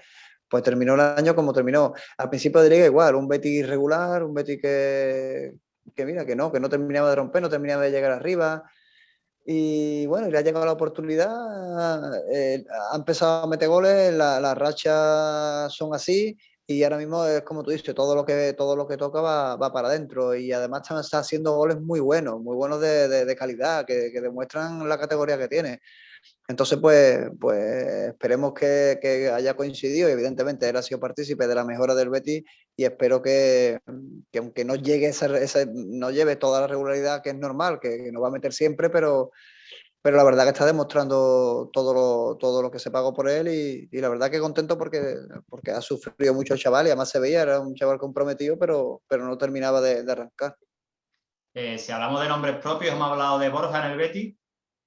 pues 0.49 0.63
terminó 0.63 0.95
el 0.95 1.01
año 1.01 1.35
como 1.35 1.53
terminó. 1.53 1.93
Al 2.19 2.29
principio 2.29 2.61
de 2.61 2.71
liga 2.71 2.87
igual, 2.87 3.17
un 3.17 3.27
Betis 3.27 3.53
irregular, 3.53 4.23
un 4.23 4.35
Betis 4.35 4.61
que, 4.63 5.55
que 5.95 6.05
mira, 6.05 6.25
que 6.25 6.37
no, 6.37 6.51
que 6.53 6.61
no 6.61 6.69
terminaba 6.69 7.11
de 7.11 7.17
romper, 7.17 7.43
no 7.43 7.51
terminaba 7.51 7.83
de 7.83 7.91
llegar 7.91 8.13
arriba, 8.13 8.65
y 9.49 10.07
bueno, 10.07 10.29
le 10.29 10.39
ha 10.39 10.41
llegado 10.41 10.67
la 10.67 10.73
oportunidad, 10.73 12.13
eh, 12.33 12.65
ha 12.91 12.97
empezado 12.97 13.45
a 13.45 13.47
meter 13.47 13.69
goles, 13.69 14.13
las 14.13 14.59
rachas 14.59 15.73
son 15.73 15.95
así 15.95 16.37
y 16.67 16.83
ahora 16.83 16.99
mismo 16.99 17.25
es 17.25 17.43
como 17.43 17.63
tú 17.63 17.71
dices, 17.71 17.95
todo 17.95 18.17
lo 18.17 18.25
que, 18.25 18.55
todo 18.55 18.75
lo 18.75 18.89
que 18.89 18.97
toca 18.97 19.21
va, 19.21 19.55
va 19.55 19.73
para 19.73 19.87
adentro 19.87 20.35
y 20.35 20.51
además 20.53 20.91
está, 21.01 21.19
haciendo 21.21 21.55
goles 21.55 21.81
muy 21.81 22.01
buenos, 22.01 22.41
muy 22.41 22.57
buenos 22.57 22.81
de, 22.81 23.25
de, 23.25 23.37
calidad, 23.37 23.87
que, 23.87 24.11
demuestran 24.21 24.89
la 24.89 24.99
categoría 24.99 25.39
que 25.39 25.47
tiene. 25.47 25.81
Entonces, 26.49 26.79
pues, 26.81 27.29
pues 27.41 28.09
esperemos 28.09 28.55
que, 28.55 28.99
que, 29.03 29.31
haya 29.31 29.55
coincidido. 29.55 30.09
Evidentemente, 30.09 30.69
él 30.69 30.77
ha 30.77 30.83
sido 30.83 31.01
partícipe 31.01 31.47
de 31.47 31.55
la 31.55 31.65
mejora 31.65 31.95
del 31.95 32.09
Betis 32.09 32.45
y 32.77 32.85
espero 32.85 33.21
que, 33.21 33.81
que 34.31 34.39
aunque 34.39 34.65
no 34.65 34.77
llegue 34.77 35.09
esa, 35.09 35.29
no 35.75 36.11
lleve 36.11 36.37
toda 36.37 36.61
la 36.61 36.67
regularidad 36.69 37.23
que 37.23 37.31
es 37.31 37.37
normal, 37.37 37.81
que, 37.81 38.11
no 38.13 38.21
va 38.21 38.29
a 38.29 38.33
meter 38.33 38.53
siempre, 38.53 38.91
pero, 38.91 39.33
pero 40.03 40.17
la 40.17 40.25
verdad 40.25 40.45
que 40.45 40.51
está 40.51 40.67
demostrando 40.67 41.69
todo 41.73 41.93
lo, 41.93 42.37
todo 42.37 42.63
lo 42.63 42.71
que 42.71 42.79
se 42.79 42.93
pagó 42.93 43.13
por 43.13 43.29
él 43.29 43.49
y, 43.49 43.89
la 44.01 44.09
verdad 44.09 44.31
que 44.31 44.39
contento 44.39 44.79
porque, 44.79 45.17
porque 45.49 45.73
ha 45.73 45.81
sufrido 45.81 46.33
mucho 46.33 46.55
el 46.55 46.61
chaval 46.61 46.87
y 46.87 46.91
además 46.91 47.11
se 47.11 47.19
veía, 47.19 47.43
era 47.43 47.59
un 47.59 47.75
chaval 47.75 47.99
comprometido, 47.99 48.57
pero, 48.57 49.03
pero 49.09 49.27
no 49.27 49.37
terminaba 49.37 49.81
de, 49.81 50.05
de 50.05 50.13
arrancar. 50.13 50.57
Eh, 51.55 51.79
si 51.79 51.91
hablamos 51.91 52.21
de 52.21 52.29
nombres 52.29 52.57
propios, 52.59 52.95
hemos 52.95 53.11
hablado 53.11 53.39
de 53.39 53.49
Borja 53.49 53.85
en 53.85 53.93
el 53.93 53.99
Betis, 53.99 54.37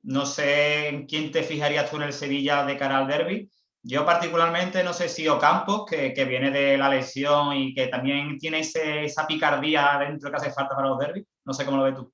no 0.03 0.25
sé 0.25 0.87
en 0.87 1.05
quién 1.05 1.31
te 1.31 1.43
fijarías 1.43 1.89
tú 1.89 1.97
en 1.97 2.03
el 2.03 2.13
Sevilla 2.13 2.65
de 2.65 2.77
cara 2.77 2.97
al 2.97 3.07
derby. 3.07 3.49
Yo 3.81 4.05
particularmente 4.05 4.83
no 4.83 4.93
sé 4.93 5.07
si 5.07 5.27
Ocampos, 5.27 5.85
que, 5.85 6.13
que 6.13 6.25
viene 6.25 6.51
de 6.51 6.77
la 6.77 6.89
lesión 6.89 7.55
y 7.55 7.73
que 7.73 7.87
también 7.87 8.37
tiene 8.37 8.59
esa 8.59 9.25
picardía 9.25 9.97
dentro 9.99 10.29
que 10.29 10.37
hace 10.37 10.51
falta 10.51 10.75
para 10.75 10.89
los 10.89 10.99
derbis. 10.99 11.25
No 11.45 11.53
sé 11.53 11.65
cómo 11.65 11.77
lo 11.77 11.83
ves 11.83 11.95
tú. 11.95 12.13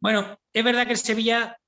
Bueno, 0.00 0.38
es 0.52 0.64
verdad 0.64 0.86
que 0.86 0.92
el 0.92 0.98
Sevilla, 0.98 1.58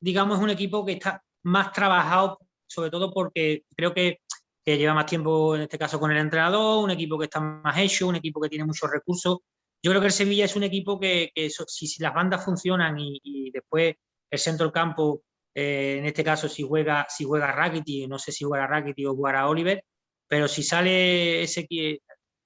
digamos, 0.00 0.38
es 0.38 0.44
un 0.44 0.50
equipo 0.50 0.84
que 0.84 0.92
está 0.92 1.22
más 1.44 1.72
trabajado, 1.72 2.38
sobre 2.66 2.90
todo 2.90 3.12
porque 3.12 3.64
creo 3.76 3.92
que, 3.94 4.20
lleva 4.64 4.92
más 4.92 5.06
tiempo, 5.06 5.56
en 5.56 5.62
este 5.62 5.78
caso, 5.78 5.98
con 5.98 6.10
el 6.10 6.18
entrenador, 6.18 6.84
un 6.84 6.90
equipo 6.90 7.18
que 7.18 7.24
está 7.24 7.40
más 7.40 7.78
hecho, 7.78 8.06
un 8.06 8.16
equipo 8.16 8.38
que 8.38 8.50
tiene 8.50 8.66
muchos 8.66 8.90
recursos. 8.90 9.38
Yo 9.82 9.90
creo 9.90 10.00
que 10.00 10.08
el 10.08 10.12
Sevilla 10.12 10.44
es 10.44 10.56
un 10.56 10.62
equipo 10.62 11.00
que, 11.00 11.32
si, 11.66 12.02
las 12.02 12.12
bandas 12.12 12.44
funcionan 12.44 12.96
y 12.98 13.50
después 13.50 13.94
el 14.30 14.38
centro 14.38 14.66
del 14.66 14.72
campo, 14.72 15.22
eh, 15.54 15.96
en 15.98 16.06
este 16.06 16.24
caso 16.24 16.48
si 16.48 16.62
juega, 16.62 17.06
si 17.08 17.24
juega 17.24 17.52
Rakiti, 17.52 18.06
no 18.06 18.18
sé 18.18 18.32
si 18.32 18.44
juega 18.44 18.66
Rakiti 18.66 19.04
o 19.06 19.14
jugará 19.14 19.48
Oliver, 19.48 19.82
pero 20.26 20.48
si 20.48 20.62
sale 20.62 21.42
ese 21.42 21.66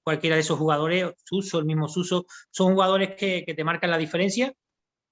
cualquiera 0.03 0.35
de 0.35 0.41
esos 0.41 0.59
jugadores, 0.59 1.13
Suso, 1.23 1.59
el 1.59 1.65
mismo 1.65 1.87
Suso, 1.87 2.25
son 2.51 2.73
jugadores 2.73 3.15
que, 3.15 3.43
te 3.45 3.63
marcan 3.63 3.91
la 3.91 3.97
diferencia. 3.97 4.53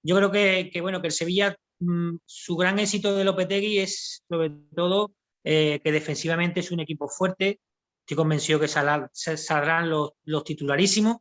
Yo 0.03 0.15
creo 0.17 0.31
que, 0.31 0.81
bueno, 0.81 1.01
que 1.01 1.07
el 1.07 1.13
Sevilla, 1.13 1.55
mm, 1.79 2.17
su 2.25 2.55
gran 2.57 2.79
éxito 2.79 3.15
de 3.15 3.23
Lopetegui 3.23 3.79
es 3.79 4.23
sobre 4.27 4.51
todo 4.75 5.13
eh, 5.43 5.79
que 5.83 5.91
defensivamente 5.91 6.59
es 6.59 6.71
un 6.71 6.81
equipo 6.81 7.07
fuerte. 7.07 7.59
Estoy 8.01 8.17
convencido 8.17 8.59
que 8.59 8.67
saldrán 8.67 9.89
los, 9.89 10.11
los 10.25 10.43
titularísimos. 10.43 11.17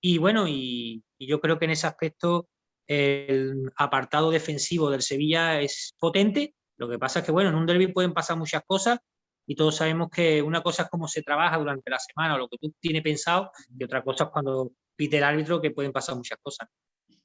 Y 0.00 0.18
bueno, 0.18 0.46
y, 0.48 1.02
yo 1.18 1.40
creo 1.40 1.58
que 1.58 1.66
en 1.66 1.72
ese 1.72 1.86
aspecto 1.86 2.48
el 2.90 3.70
apartado 3.76 4.32
defensivo 4.32 4.90
del 4.90 5.02
Sevilla 5.02 5.60
es 5.60 5.94
potente. 5.96 6.56
Lo 6.76 6.88
que 6.88 6.98
pasa 6.98 7.20
es 7.20 7.24
que, 7.24 7.30
bueno, 7.30 7.50
en 7.50 7.54
un 7.54 7.64
derby 7.64 7.86
pueden 7.86 8.12
pasar 8.12 8.36
muchas 8.36 8.62
cosas 8.66 8.98
y 9.46 9.54
todos 9.54 9.76
sabemos 9.76 10.08
que 10.10 10.42
una 10.42 10.60
cosa 10.60 10.82
es 10.82 10.88
cómo 10.88 11.06
se 11.06 11.22
trabaja 11.22 11.56
durante 11.56 11.88
la 11.88 12.00
semana 12.00 12.34
o 12.34 12.38
lo 12.38 12.48
que 12.48 12.58
tú 12.58 12.74
tienes 12.80 13.02
pensado 13.02 13.52
y 13.78 13.84
otra 13.84 14.02
cosa 14.02 14.24
es 14.24 14.30
cuando 14.30 14.72
pite 14.96 15.18
el 15.18 15.24
árbitro 15.24 15.60
que 15.60 15.70
pueden 15.70 15.92
pasar 15.92 16.16
muchas 16.16 16.38
cosas. 16.42 16.68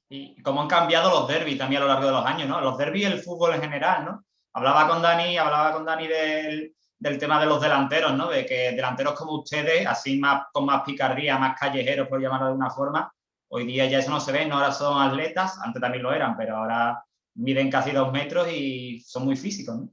Y 0.08 0.40
cómo 0.40 0.62
han 0.62 0.68
cambiado 0.68 1.10
los 1.10 1.26
derbis 1.26 1.58
también 1.58 1.82
a 1.82 1.86
lo 1.86 1.92
largo 1.92 2.06
de 2.06 2.12
los 2.12 2.24
años, 2.24 2.48
¿no? 2.48 2.60
Los 2.60 2.78
derbis 2.78 3.02
y 3.02 3.06
el 3.06 3.18
fútbol 3.18 3.54
en 3.54 3.62
general, 3.62 4.04
¿no? 4.04 4.24
Hablaba 4.52 4.86
con 4.86 5.02
Dani, 5.02 5.36
hablaba 5.36 5.72
con 5.72 5.84
Dani 5.84 6.06
del, 6.06 6.76
del 6.96 7.18
tema 7.18 7.40
de 7.40 7.46
los 7.46 7.60
delanteros, 7.60 8.14
¿no? 8.14 8.28
De 8.28 8.46
que 8.46 8.70
delanteros 8.70 9.14
como 9.14 9.40
ustedes, 9.40 9.84
así 9.84 10.16
más 10.16 10.44
con 10.52 10.64
más 10.64 10.82
picardía, 10.84 11.36
más 11.38 11.58
callejeros, 11.58 12.06
por 12.06 12.22
llamarlo 12.22 12.46
de 12.46 12.54
una 12.54 12.70
forma, 12.70 13.12
Hoy 13.56 13.64
día 13.64 13.86
ya 13.86 14.00
eso 14.00 14.10
no 14.10 14.20
se 14.20 14.32
ve, 14.32 14.44
no 14.44 14.56
ahora 14.56 14.70
son 14.70 15.00
atletas, 15.00 15.58
antes 15.62 15.80
también 15.80 16.02
lo 16.02 16.12
eran, 16.12 16.36
pero 16.36 16.58
ahora 16.58 17.02
miden 17.36 17.70
casi 17.70 17.90
dos 17.90 18.12
metros 18.12 18.52
y 18.52 19.00
son 19.00 19.24
muy 19.24 19.34
físicos. 19.34 19.78
¿no? 19.78 19.88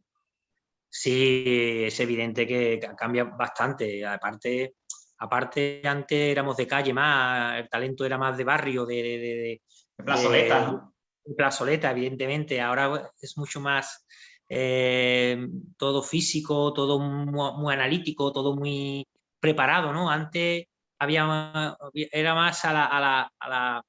Sí, 0.90 1.86
es 1.86 1.98
evidente 2.02 2.46
que 2.46 2.78
cambia 2.98 3.24
bastante. 3.24 4.06
Aparte, 4.06 4.76
aparte 5.20 5.82
antes 5.86 6.32
éramos 6.32 6.58
de 6.58 6.68
calle 6.68 6.94
más, 6.94 7.58
el 7.58 7.70
talento 7.70 8.04
era 8.04 8.18
más 8.18 8.36
de 8.38 8.44
barrio, 8.44 8.86
de, 8.86 8.96
de, 8.96 9.18
de 9.18 9.62
plazoleta, 10.04 10.66
¿no? 10.68 10.94
Plazoleta, 11.38 11.92
evidentemente. 11.92 12.60
Ahora 12.60 13.14
es 13.22 13.38
mucho 13.38 13.62
más 13.62 14.06
eh, 14.50 15.48
todo 15.78 16.04
físico, 16.04 16.74
todo 16.74 17.00
muy, 17.00 17.74
analítico, 17.74 18.34
todo 18.34 18.58
muy 18.58 19.08
preparado, 19.40 19.94
¿no? 19.94 20.10
Antes 20.10 20.66
había 21.04 21.76
era 21.94 22.34
más 22.36 22.66
a 22.66 22.74
la, 22.74 22.86
a 22.86 23.00
la, 23.00 23.32
a 23.40 23.50
la 23.50 23.84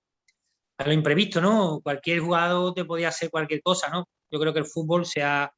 a 0.76 0.86
lo 0.86 0.92
imprevisto, 0.92 1.40
¿no? 1.40 1.80
Cualquier 1.82 2.20
jugador 2.20 2.74
te 2.74 2.84
podía 2.84 3.08
hacer 3.08 3.30
cualquier 3.30 3.62
cosa, 3.62 3.88
¿no? 3.90 4.08
Yo 4.30 4.40
creo 4.40 4.52
que 4.52 4.58
el 4.58 4.66
fútbol 4.66 5.06
se 5.06 5.22
ha 5.22 5.50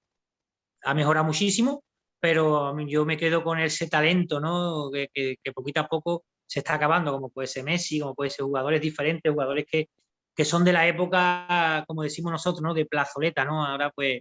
ha 0.86 0.94
mejorado 0.94 1.26
muchísimo, 1.26 1.84
pero 2.20 2.78
yo 2.86 3.04
me 3.04 3.16
quedo 3.16 3.42
con 3.42 3.58
ese 3.58 3.88
talento, 3.88 4.40
¿no? 4.40 4.90
Que, 4.90 5.08
que, 5.12 5.52
poquito 5.52 5.80
a 5.80 5.88
poco 5.88 6.24
se 6.46 6.60
está 6.60 6.74
acabando, 6.74 7.12
como 7.12 7.28
puede 7.28 7.48
ser 7.48 7.64
Messi, 7.64 8.00
como 8.00 8.14
puede 8.14 8.30
ser 8.30 8.44
jugadores 8.44 8.80
diferentes, 8.80 9.32
jugadores 9.32 9.66
que, 9.70 9.88
que 10.34 10.44
son 10.44 10.64
de 10.64 10.72
la 10.72 10.86
época, 10.86 11.84
como 11.86 12.02
decimos 12.02 12.32
nosotros, 12.32 12.62
¿no? 12.62 12.72
De 12.72 12.86
plazoleta, 12.86 13.44
¿no? 13.44 13.66
Ahora 13.66 13.90
pues, 13.90 14.20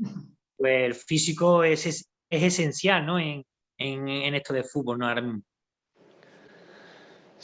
pues 0.58 0.86
el 0.86 0.96
físico 0.96 1.64
es, 1.64 1.86
es, 1.86 2.08
esencial, 2.30 3.06
¿no? 3.06 3.20
En, 3.20 3.44
en, 3.78 4.08
en, 4.08 4.36
esto 4.36 4.54
de 4.54 4.64
fútbol, 4.64 4.98
¿no? 4.98 5.08
Ahora 5.08 5.22
mismo. 5.22 5.44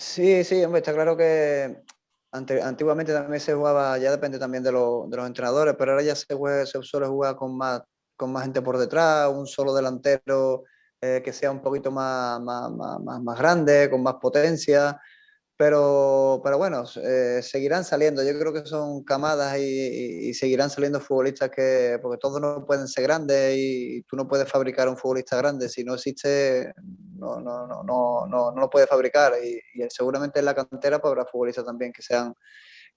Sí, 0.02 0.44
sí, 0.44 0.64
hombre, 0.64 0.80
está 0.80 0.94
claro 0.94 1.16
que 1.16 1.84
antiguamente 2.32 3.14
también 3.14 3.40
se 3.40 3.54
jugaba, 3.54 3.98
ya 4.00 4.10
depende 4.10 4.40
también 4.40 4.64
de, 4.64 4.72
lo, 4.72 5.06
de 5.08 5.16
los 5.16 5.28
entrenadores, 5.28 5.76
pero 5.78 5.92
ahora 5.92 6.04
ya 6.04 6.16
se, 6.16 6.34
juega, 6.34 6.66
se 6.66 6.82
suele 6.82 7.06
jugar 7.08 7.36
con 7.36 7.56
más 7.56 7.84
con 8.18 8.32
más 8.32 8.44
gente 8.44 8.62
por 8.62 8.78
detrás, 8.78 9.30
un 9.30 9.48
solo 9.48 9.74
delantero 9.74 10.64
eh, 11.02 11.22
que 11.24 11.34
sea 11.34 11.52
un 11.52 11.62
poquito 11.62 11.92
más, 11.92 12.40
más, 12.42 12.72
más, 12.72 13.22
más, 13.22 13.40
grande, 13.40 13.90
con 13.90 14.04
más 14.04 14.16
potencia. 14.22 15.00
Pero, 15.58 16.42
pero 16.44 16.58
bueno, 16.58 16.84
eh, 17.04 17.42
seguirán 17.44 17.84
saliendo. 17.84 18.24
Yo 18.24 18.38
creo 18.40 18.54
que 18.54 18.66
son 18.66 19.04
camadas 19.04 19.58
y, 19.60 20.30
y, 20.30 20.34
seguirán 20.34 20.70
saliendo 20.72 21.00
futbolistas 21.00 21.52
que, 21.52 22.00
porque 22.02 22.18
todos 22.20 22.42
no 22.42 22.66
pueden 22.66 22.88
ser 22.88 23.04
grandes 23.04 23.56
y 23.58 24.04
tú 24.04 24.16
no 24.16 24.28
puedes 24.28 24.50
fabricar 24.50 24.90
un 24.90 24.98
futbolista 24.98 25.38
grande. 25.38 25.70
Si 25.70 25.84
no 25.84 25.96
existe, 25.96 26.74
no, 27.22 27.40
no, 27.40 27.68
no, 27.68 27.84
no, 27.84 28.26
no, 28.28 28.52
no 28.52 28.60
lo 28.60 28.70
puedes 28.70 28.90
fabricar. 28.90 29.34
Y, 29.44 29.62
y 29.82 29.88
seguramente 29.90 30.40
en 30.40 30.46
la 30.46 30.56
cantera 30.56 31.00
habrá 31.02 31.26
futbolistas 31.26 31.66
también 31.66 31.94
que 31.94 32.02
sean 32.02 32.34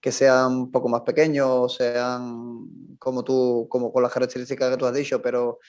que 0.00 0.12
sean 0.12 0.52
un 0.52 0.70
poco 0.70 0.86
más 0.86 1.00
pequeños, 1.00 1.76
sean 1.76 2.96
como 2.98 3.24
tú, 3.24 3.66
como 3.70 3.90
con 3.90 4.02
las 4.02 4.12
características 4.12 4.70
que 4.70 4.76
tú 4.76 4.84
has 4.84 4.92
dicho, 4.92 5.22
pero, 5.22 5.60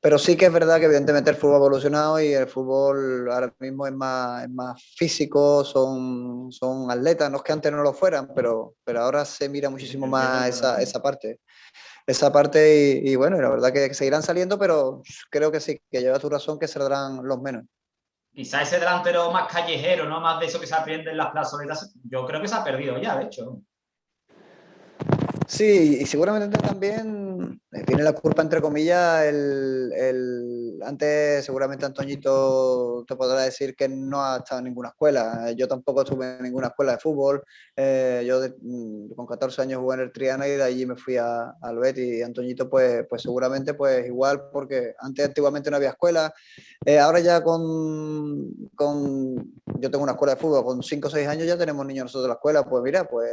pero 0.00 0.16
sí 0.16 0.36
que 0.36 0.46
es 0.46 0.52
verdad 0.52 0.78
que 0.78 0.84
evidentemente 0.84 1.30
el 1.30 1.36
fútbol 1.36 1.54
ha 1.54 1.56
evolucionado 1.56 2.20
y 2.20 2.32
el 2.34 2.46
fútbol 2.46 3.28
ahora 3.28 3.52
mismo 3.58 3.84
es 3.84 3.92
más, 3.92 4.44
es 4.44 4.50
más 4.50 4.80
físico, 4.96 5.64
son, 5.64 6.52
son 6.52 6.88
atletas, 6.88 7.32
no 7.32 7.38
es 7.38 7.42
que 7.42 7.52
antes 7.52 7.72
no 7.72 7.82
lo 7.82 7.92
fueran, 7.92 8.30
pero, 8.32 8.76
pero 8.84 9.00
ahora 9.00 9.24
se 9.24 9.48
mira 9.48 9.68
muchísimo 9.70 10.06
más 10.06 10.48
esa, 10.48 10.80
esa 10.80 11.02
parte. 11.02 11.40
Esa 12.08 12.32
parte 12.32 13.00
y, 13.04 13.10
y 13.10 13.16
bueno, 13.16 13.40
la 13.40 13.50
verdad 13.50 13.72
que 13.72 13.94
seguirán 13.94 14.22
saliendo, 14.22 14.58
pero 14.58 15.02
creo 15.30 15.52
que 15.52 15.60
sí, 15.60 15.80
que 15.90 16.00
lleva 16.00 16.18
tu 16.18 16.28
razón 16.28 16.58
que 16.58 16.66
saldrán 16.66 17.22
los 17.22 17.40
menos 17.40 17.64
quizá 18.38 18.62
ese 18.62 18.78
delantero 18.78 19.32
más 19.32 19.52
callejero, 19.52 20.08
no 20.08 20.20
más 20.20 20.38
de 20.38 20.46
eso 20.46 20.60
que 20.60 20.66
se 20.68 20.74
aprende 20.76 21.10
en 21.10 21.16
las 21.16 21.32
plazoletas, 21.32 21.92
yo 22.04 22.24
creo 22.24 22.40
que 22.40 22.46
se 22.46 22.54
ha 22.54 22.62
perdido 22.62 22.96
ya, 22.96 23.16
de 23.16 23.24
hecho. 23.24 23.60
Sí, 25.50 25.96
y 26.02 26.04
seguramente 26.04 26.58
también 26.58 27.58
eh, 27.72 27.82
tiene 27.86 28.02
la 28.02 28.12
culpa, 28.12 28.42
entre 28.42 28.60
comillas, 28.60 29.24
el, 29.24 29.90
el, 29.96 30.78
antes 30.84 31.42
seguramente 31.42 31.86
Antoñito 31.86 33.02
te 33.08 33.16
podrá 33.16 33.40
decir 33.40 33.74
que 33.74 33.88
no 33.88 34.22
ha 34.22 34.36
estado 34.36 34.58
en 34.58 34.66
ninguna 34.66 34.90
escuela. 34.90 35.50
Yo 35.52 35.66
tampoco 35.66 36.02
estuve 36.02 36.36
en 36.36 36.42
ninguna 36.42 36.66
escuela 36.66 36.92
de 36.92 36.98
fútbol. 36.98 37.42
Eh, 37.74 38.24
yo 38.26 38.42
mm, 38.60 39.14
con 39.14 39.24
14 39.26 39.62
años 39.62 39.80
jugué 39.80 39.94
en 39.94 40.00
el 40.02 40.12
Triana 40.12 40.46
y 40.46 40.50
de 40.50 40.62
allí 40.62 40.84
me 40.84 40.96
fui 40.96 41.16
a, 41.16 41.54
al 41.62 41.78
Betis. 41.78 42.18
Y 42.18 42.22
Antoñito, 42.22 42.68
pues, 42.68 43.06
pues 43.08 43.22
seguramente 43.22 43.72
pues 43.72 44.06
igual, 44.06 44.50
porque 44.52 44.92
antes 44.98 45.24
antiguamente 45.24 45.70
no 45.70 45.78
había 45.78 45.90
escuela. 45.90 46.30
Eh, 46.84 46.98
ahora 46.98 47.20
ya 47.20 47.42
con, 47.42 48.52
con, 48.74 49.34
yo 49.80 49.90
tengo 49.90 50.02
una 50.02 50.12
escuela 50.12 50.34
de 50.34 50.40
fútbol, 50.42 50.62
con 50.62 50.82
5 50.82 51.08
o 51.08 51.10
6 51.10 51.26
años 51.26 51.46
ya 51.46 51.56
tenemos 51.56 51.86
niños 51.86 52.04
nosotros 52.04 52.26
en 52.26 52.28
la 52.28 52.34
escuela. 52.34 52.64
Pues 52.68 52.82
mira, 52.82 53.08
pues 53.08 53.30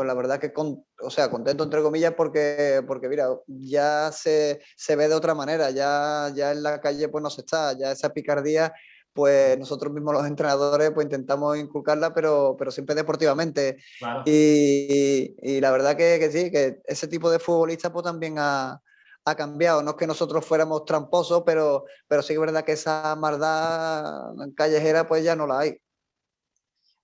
pues 0.00 0.06
la 0.06 0.14
verdad 0.14 0.40
que, 0.40 0.50
con, 0.50 0.82
o 1.02 1.10
sea, 1.10 1.30
contento 1.30 1.62
entre 1.62 1.82
comillas 1.82 2.14
porque, 2.16 2.82
porque 2.86 3.06
mira, 3.06 3.28
ya 3.46 4.10
se, 4.12 4.62
se, 4.74 4.96
ve 4.96 5.08
de 5.08 5.14
otra 5.14 5.34
manera, 5.34 5.70
ya, 5.72 6.32
ya 6.34 6.52
en 6.52 6.62
la 6.62 6.80
calle 6.80 7.10
pues 7.10 7.22
no 7.22 7.28
se 7.28 7.42
está, 7.42 7.76
ya 7.76 7.92
esa 7.92 8.08
picardía 8.08 8.72
pues 9.12 9.58
nosotros 9.58 9.92
mismos 9.92 10.14
los 10.14 10.26
entrenadores 10.26 10.92
pues 10.92 11.04
intentamos 11.04 11.58
inculcarla, 11.58 12.14
pero, 12.14 12.56
pero 12.58 12.70
siempre 12.70 12.94
deportivamente. 12.94 13.76
Claro. 13.98 14.22
Y, 14.24 15.36
y, 15.42 15.60
la 15.60 15.70
verdad 15.70 15.98
que, 15.98 16.18
que, 16.18 16.30
sí, 16.30 16.50
que 16.50 16.80
ese 16.86 17.06
tipo 17.06 17.30
de 17.30 17.38
futbolista 17.38 17.92
pues 17.92 18.04
también 18.04 18.36
ha, 18.38 18.80
ha, 19.26 19.34
cambiado. 19.34 19.82
No 19.82 19.90
es 19.90 19.96
que 19.98 20.06
nosotros 20.06 20.46
fuéramos 20.46 20.86
tramposos, 20.86 21.42
pero, 21.44 21.84
pero 22.08 22.22
sí 22.22 22.28
que 22.28 22.34
es 22.36 22.40
verdad 22.40 22.64
que 22.64 22.72
esa 22.72 23.14
maldad 23.16 24.32
callejera 24.56 25.06
pues 25.06 25.24
ya 25.24 25.36
no 25.36 25.46
la 25.46 25.58
hay. 25.58 25.78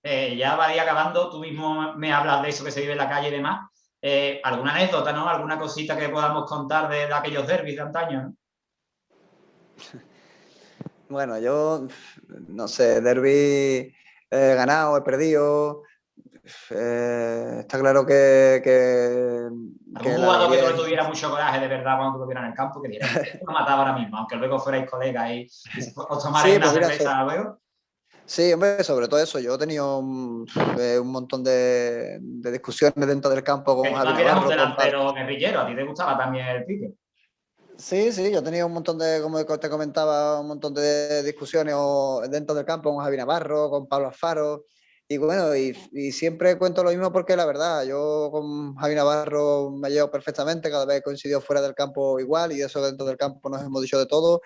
Eh, 0.09 0.37
ya 0.37 0.55
va 0.55 0.67
acabando, 0.69 1.29
tú 1.29 1.39
mismo 1.39 1.93
me 1.97 2.13
hablas 2.13 2.41
de 2.41 2.47
eso 2.47 2.63
que 2.63 2.71
se 2.71 2.79
vive 2.79 2.93
en 2.93 2.97
la 2.97 3.09
calle 3.09 3.27
y 3.27 3.31
demás. 3.31 3.69
Eh, 4.01 4.39
¿Alguna 4.41 4.73
anécdota, 4.73 5.11
no? 5.11 5.27
¿Alguna 5.27 5.59
cosita 5.59 5.97
que 5.97 6.07
podamos 6.07 6.49
contar 6.49 6.87
de, 6.87 7.13
aquellos 7.13 7.45
derbis 7.45 7.75
de 7.75 7.81
antaño? 7.81 8.33
Bueno, 11.09 11.39
yo 11.39 11.87
no 12.49 12.67
sé, 12.67 12.99
derby 12.99 13.95
he 14.29 14.55
ganado, 14.55 14.97
he 14.97 15.01
perdido. 15.03 15.83
Eh, 16.69 17.59
está 17.61 17.79
claro 17.79 18.05
que. 18.05 18.59
que 18.61 19.47
¿Algún 19.95 20.15
jugador 20.15 20.51
que 20.51 20.61
no 20.63 20.73
tuviera 20.75 21.07
mucho 21.07 21.29
coraje 21.29 21.61
de 21.61 21.69
verdad 21.69 21.97
cuando 21.97 22.19
tuviera 22.19 22.41
en 22.41 22.47
el 22.47 22.53
campo 22.53 22.81
que 22.81 22.89
diera, 22.89 23.07
lo 23.45 23.53
mataba 23.53 23.83
ahora 23.83 23.93
mismo, 23.97 24.17
aunque 24.17 24.35
luego 24.35 24.59
fuerais 24.59 24.89
colegas 24.89 25.31
y, 25.31 25.47
os 25.95 26.21
tomarais 26.21 26.57
una 26.57 26.71
pues 26.73 26.85
cerveza 26.85 27.23
luego? 27.23 27.57
Sí, 28.27 28.51
hombre, 28.51 28.83
sobre 28.83 29.07
todo 29.07 29.21
eso. 29.21 29.39
Yo 29.39 29.55
he 29.55 29.57
tenido 29.57 29.99
un, 29.99 30.45
eh, 30.77 30.99
un 30.99 31.07
montón 31.07 31.45
de, 31.45 32.19
de, 32.19 32.51
discusiones 32.51 33.07
dentro 33.07 33.31
del 33.31 33.41
campo 33.41 33.73
con 33.77 33.85
Javier 33.85 34.03
Navarro. 34.03 34.23
Navarro. 34.25 34.41
un 34.41 34.49
delantero 34.49 35.13
guerrillero, 35.13 35.61
a 35.61 35.67
ti 35.67 35.73
te 35.73 35.83
gustaba 35.85 36.17
también 36.17 36.45
el 36.45 36.65
pique. 36.65 36.93
Sí, 37.77 38.11
sí, 38.11 38.29
yo 38.29 38.39
he 38.39 38.41
tenido 38.41 38.67
un 38.67 38.73
montón 38.73 38.97
de, 38.97 39.21
como 39.21 39.45
te 39.45 39.69
comentaba, 39.69 40.41
un 40.41 40.47
montón 40.47 40.73
de 40.73 41.23
discusiones 41.23 41.73
dentro 42.29 42.53
del 42.53 42.65
campo 42.65 42.93
con 42.93 43.01
Javi 43.01 43.15
Navarro, 43.15 43.69
con 43.69 43.87
Pablo 43.87 44.07
Alfaro. 44.07 44.65
Y 45.07 45.15
bueno, 45.15 45.55
y, 45.55 45.73
y, 45.93 46.11
siempre 46.11 46.57
cuento 46.57 46.83
lo 46.83 46.89
mismo 46.89 47.13
porque 47.13 47.37
la 47.37 47.45
verdad, 47.45 47.85
yo 47.85 48.27
con 48.29 48.75
Javi 48.75 48.93
Navarro 48.93 49.71
me 49.71 49.89
llevo 49.89 50.11
perfectamente, 50.11 50.69
cada 50.69 50.85
vez 50.85 51.01
coincidió 51.01 51.39
fuera 51.39 51.61
del 51.61 51.73
campo 51.73 52.19
igual 52.19 52.51
y 52.51 52.61
eso 52.61 52.81
dentro 52.81 53.05
del 53.05 53.15
campo 53.15 53.49
nos 53.49 53.63
hemos 53.63 53.81
dicho 53.81 53.97
de 53.97 54.05
todo 54.05 54.41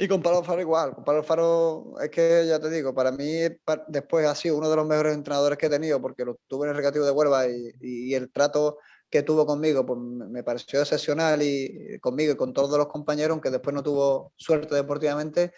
y 0.00 0.08
con 0.08 0.22
Pablo 0.22 0.38
Alfaro 0.38 0.60
igual. 0.62 0.94
Con 0.94 1.04
Pablo 1.04 1.20
Alfaro 1.20 1.94
es 2.02 2.08
que 2.08 2.46
ya 2.46 2.58
te 2.58 2.70
digo, 2.70 2.94
para 2.94 3.12
mí 3.12 3.32
después 3.88 4.26
ha 4.26 4.34
sido 4.34 4.56
uno 4.56 4.70
de 4.70 4.76
los 4.76 4.86
mejores 4.86 5.14
entrenadores 5.14 5.58
que 5.58 5.66
he 5.66 5.70
tenido 5.70 6.00
porque 6.00 6.24
lo 6.24 6.38
tuve 6.48 6.64
en 6.64 6.70
el 6.70 6.76
recreativo 6.76 7.04
de 7.04 7.10
Huelva 7.10 7.46
y, 7.46 7.70
y, 7.82 8.14
el 8.14 8.32
trato 8.32 8.78
que 9.10 9.22
tuvo 9.22 9.44
conmigo 9.44 9.84
pues 9.84 10.00
me 10.00 10.42
pareció 10.42 10.80
excepcional 10.80 11.42
y 11.42 11.98
conmigo 12.00 12.32
y 12.32 12.36
con 12.36 12.54
todos 12.54 12.78
los 12.78 12.86
compañeros, 12.86 13.32
aunque 13.32 13.50
después 13.50 13.74
no 13.74 13.82
tuvo 13.82 14.32
suerte 14.36 14.74
deportivamente, 14.74 15.52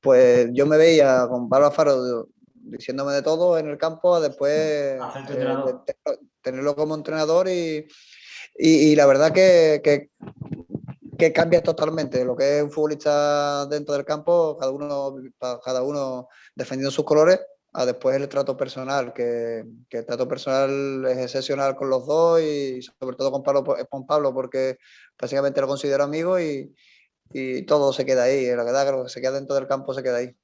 pues 0.00 0.48
yo 0.54 0.64
me 0.64 0.78
veía 0.78 1.26
con 1.28 1.50
Pablo 1.50 1.66
Alfaro 1.66 2.28
diciéndome 2.54 3.12
de 3.12 3.20
todo 3.20 3.58
en 3.58 3.68
el 3.68 3.76
campo, 3.76 4.18
después 4.22 4.54
eh, 4.54 4.98
tenerlo 6.40 6.74
como 6.74 6.94
entrenador 6.94 7.46
y, 7.46 7.86
y, 8.56 8.68
y 8.68 8.96
la 8.96 9.04
verdad 9.04 9.32
que, 9.32 9.82
que 9.84 10.10
que 11.16 11.32
cambia 11.32 11.62
totalmente 11.62 12.24
lo 12.24 12.36
que 12.36 12.58
es 12.58 12.62
un 12.62 12.70
futbolista 12.70 13.66
dentro 13.66 13.94
del 13.94 14.04
campo, 14.04 14.56
cada 14.58 14.72
uno, 14.72 15.16
cada 15.64 15.82
uno 15.82 16.28
defendiendo 16.54 16.90
sus 16.90 17.04
colores, 17.04 17.40
a 17.72 17.84
después 17.84 18.16
el 18.16 18.28
trato 18.28 18.56
personal, 18.56 19.12
que, 19.12 19.64
que, 19.88 19.98
el 19.98 20.06
trato 20.06 20.26
personal 20.26 21.04
es 21.10 21.18
excepcional 21.18 21.76
con 21.76 21.90
los 21.90 22.06
dos 22.06 22.40
y 22.40 22.80
sobre 22.82 23.16
todo 23.16 23.30
con 23.30 23.42
Pablo, 23.42 23.64
con 23.90 24.06
Pablo 24.06 24.32
porque 24.32 24.78
básicamente 25.20 25.60
lo 25.60 25.66
considero 25.66 26.04
amigo 26.04 26.40
y, 26.40 26.74
y 27.32 27.62
todo 27.62 27.92
se 27.92 28.06
queda 28.06 28.24
ahí, 28.24 28.46
la 28.46 28.64
verdad 28.64 28.86
que 28.86 28.92
lo 28.92 29.04
que 29.04 29.10
se 29.10 29.20
queda 29.20 29.32
dentro 29.32 29.56
del 29.56 29.66
campo 29.66 29.92
se 29.92 30.02
queda 30.02 30.18
ahí. 30.18 30.34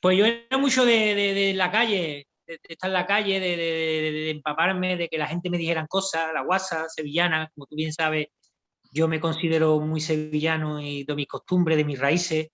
Pues 0.00 0.18
yo 0.18 0.24
era 0.24 0.58
mucho 0.58 0.84
de, 0.84 1.14
de, 1.14 1.34
de 1.34 1.54
la 1.54 1.70
calle, 1.72 2.28
de, 2.46 2.60
estar 2.68 2.88
en 2.88 2.94
la 2.94 3.06
calle, 3.06 3.40
de, 3.40 4.30
empaparme, 4.30 4.96
de 4.96 5.08
que 5.08 5.18
la 5.18 5.26
gente 5.26 5.50
me 5.50 5.58
dijera 5.58 5.86
cosas, 5.86 6.32
la 6.32 6.42
guasa 6.42 6.88
sevillana, 6.88 7.50
como 7.54 7.66
tú 7.66 7.76
bien 7.76 7.92
sabes, 7.92 8.28
yo 8.96 9.08
me 9.08 9.20
considero 9.20 9.78
muy 9.78 10.00
sevillano 10.00 10.80
y 10.80 11.04
de 11.04 11.14
mis 11.14 11.28
costumbres, 11.28 11.76
de 11.76 11.84
mis 11.84 11.98
raíces. 11.98 12.48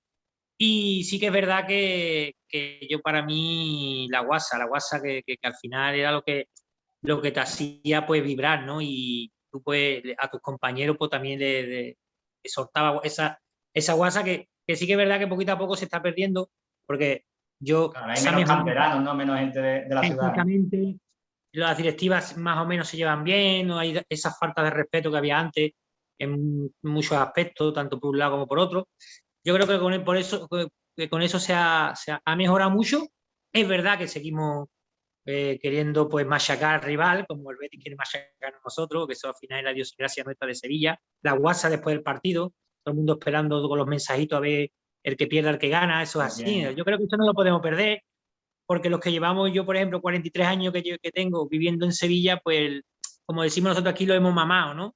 Y 0.58 1.04
sí 1.04 1.20
que 1.20 1.26
es 1.26 1.32
verdad 1.32 1.66
que, 1.68 2.34
que 2.48 2.84
yo 2.90 3.00
para 3.00 3.24
mí 3.24 4.08
la 4.10 4.20
guasa, 4.20 4.58
la 4.58 4.66
guasa 4.66 5.00
que, 5.00 5.22
que, 5.24 5.36
al 5.44 5.54
final 5.54 5.94
era 5.94 6.10
lo 6.10 6.22
que, 6.22 6.48
lo 7.02 7.22
que 7.22 7.30
te 7.30 7.38
hacía 7.38 8.06
pues 8.06 8.24
vibrar, 8.24 8.64
¿no? 8.64 8.80
Y 8.80 9.30
tú 9.52 9.62
pues 9.62 10.02
a 10.18 10.28
tus 10.28 10.40
compañeros 10.40 10.96
pues 10.98 11.12
también 11.12 11.38
le, 11.38 11.62
le, 11.62 11.96
soltaba 12.44 13.00
esa, 13.04 13.40
esa 13.72 13.92
guasa 13.92 14.24
que, 14.24 14.48
sí 14.74 14.86
que 14.86 14.92
es 14.92 14.98
verdad 14.98 15.20
que 15.20 15.28
poquito 15.28 15.52
a 15.52 15.58
poco 15.58 15.76
se 15.76 15.84
está 15.84 16.02
perdiendo, 16.02 16.50
porque 16.86 17.24
yo... 17.60 17.90
Claro, 17.90 18.12
hay 18.16 18.24
menos 18.24 18.44
canteranos, 18.50 19.04
¿no? 19.04 19.14
Menos 19.14 19.38
gente 19.38 19.60
de, 19.60 19.88
la 19.88 20.02
ciudad. 20.02 20.34
las 21.52 21.76
directivas 21.76 22.36
más 22.36 22.58
o 22.58 22.66
menos 22.66 22.88
se 22.88 22.96
llevan 22.96 23.22
bien, 23.22 23.68
no 23.68 23.78
hay 23.78 24.00
esa 24.08 24.32
falta 24.32 24.64
de 24.64 24.70
respeto 24.70 25.10
que 25.10 25.18
había 25.18 25.38
antes 25.38 25.72
en 26.22 26.72
muchos 26.82 27.12
aspectos, 27.12 27.74
tanto 27.74 27.98
por 27.98 28.10
un 28.10 28.18
lado 28.18 28.32
como 28.32 28.46
por 28.46 28.58
otro. 28.58 28.88
Yo 29.44 29.54
creo 29.54 29.66
que 29.66 29.78
con, 29.78 30.04
por 30.04 30.16
eso, 30.16 30.48
que 30.96 31.08
con 31.10 31.22
eso 31.22 31.40
se 31.40 31.52
ha, 31.52 31.94
mejorado 32.36 32.70
mucho. 32.70 33.06
Es 33.52 33.66
verdad 33.66 33.98
que 33.98 34.06
seguimos 34.06 34.68
eh, 35.26 35.58
queriendo 35.60 36.08
pues 36.08 36.26
machacar 36.26 36.76
al 36.76 36.82
rival, 36.82 37.26
como 37.26 37.50
el 37.50 37.56
Betis 37.60 37.80
quiere 37.82 37.96
machacar 37.96 38.54
a 38.54 38.60
nosotros, 38.64 39.06
que 39.06 39.14
eso 39.14 39.28
al 39.28 39.34
final 39.34 39.58
es 39.58 39.64
la 39.64 39.72
idiosincrasia 39.72 40.24
nuestra 40.24 40.46
de 40.46 40.54
Sevilla. 40.54 41.00
La 41.22 41.32
guasa 41.32 41.68
después 41.68 41.94
del 41.94 42.04
partido, 42.04 42.52
todo 42.84 42.92
el 42.92 42.96
mundo 42.96 43.14
esperando 43.14 43.68
con 43.68 43.78
los 43.78 43.88
mensajitos 43.88 44.36
a 44.36 44.40
ver 44.40 44.70
el 45.02 45.16
que 45.16 45.26
pierda, 45.26 45.50
el 45.50 45.58
que 45.58 45.68
gana, 45.68 46.02
eso 46.02 46.20
es 46.20 46.26
así. 46.26 46.62
Yo 46.76 46.84
creo 46.84 46.98
que 46.98 47.04
eso 47.04 47.16
no 47.16 47.26
lo 47.26 47.34
podemos 47.34 47.60
perder, 47.60 48.02
porque 48.64 48.88
los 48.88 49.00
que 49.00 49.10
llevamos, 49.10 49.52
yo 49.52 49.66
por 49.66 49.74
ejemplo, 49.74 50.00
43 50.00 50.46
años 50.46 50.72
que, 50.72 50.82
que 50.82 51.10
tengo 51.10 51.48
viviendo 51.48 51.84
en 51.84 51.92
Sevilla, 51.92 52.40
pues 52.42 52.82
como 53.26 53.42
decimos 53.42 53.70
nosotros 53.70 53.92
aquí, 53.92 54.06
lo 54.06 54.14
hemos 54.14 54.32
mamado, 54.32 54.74
¿no? 54.74 54.94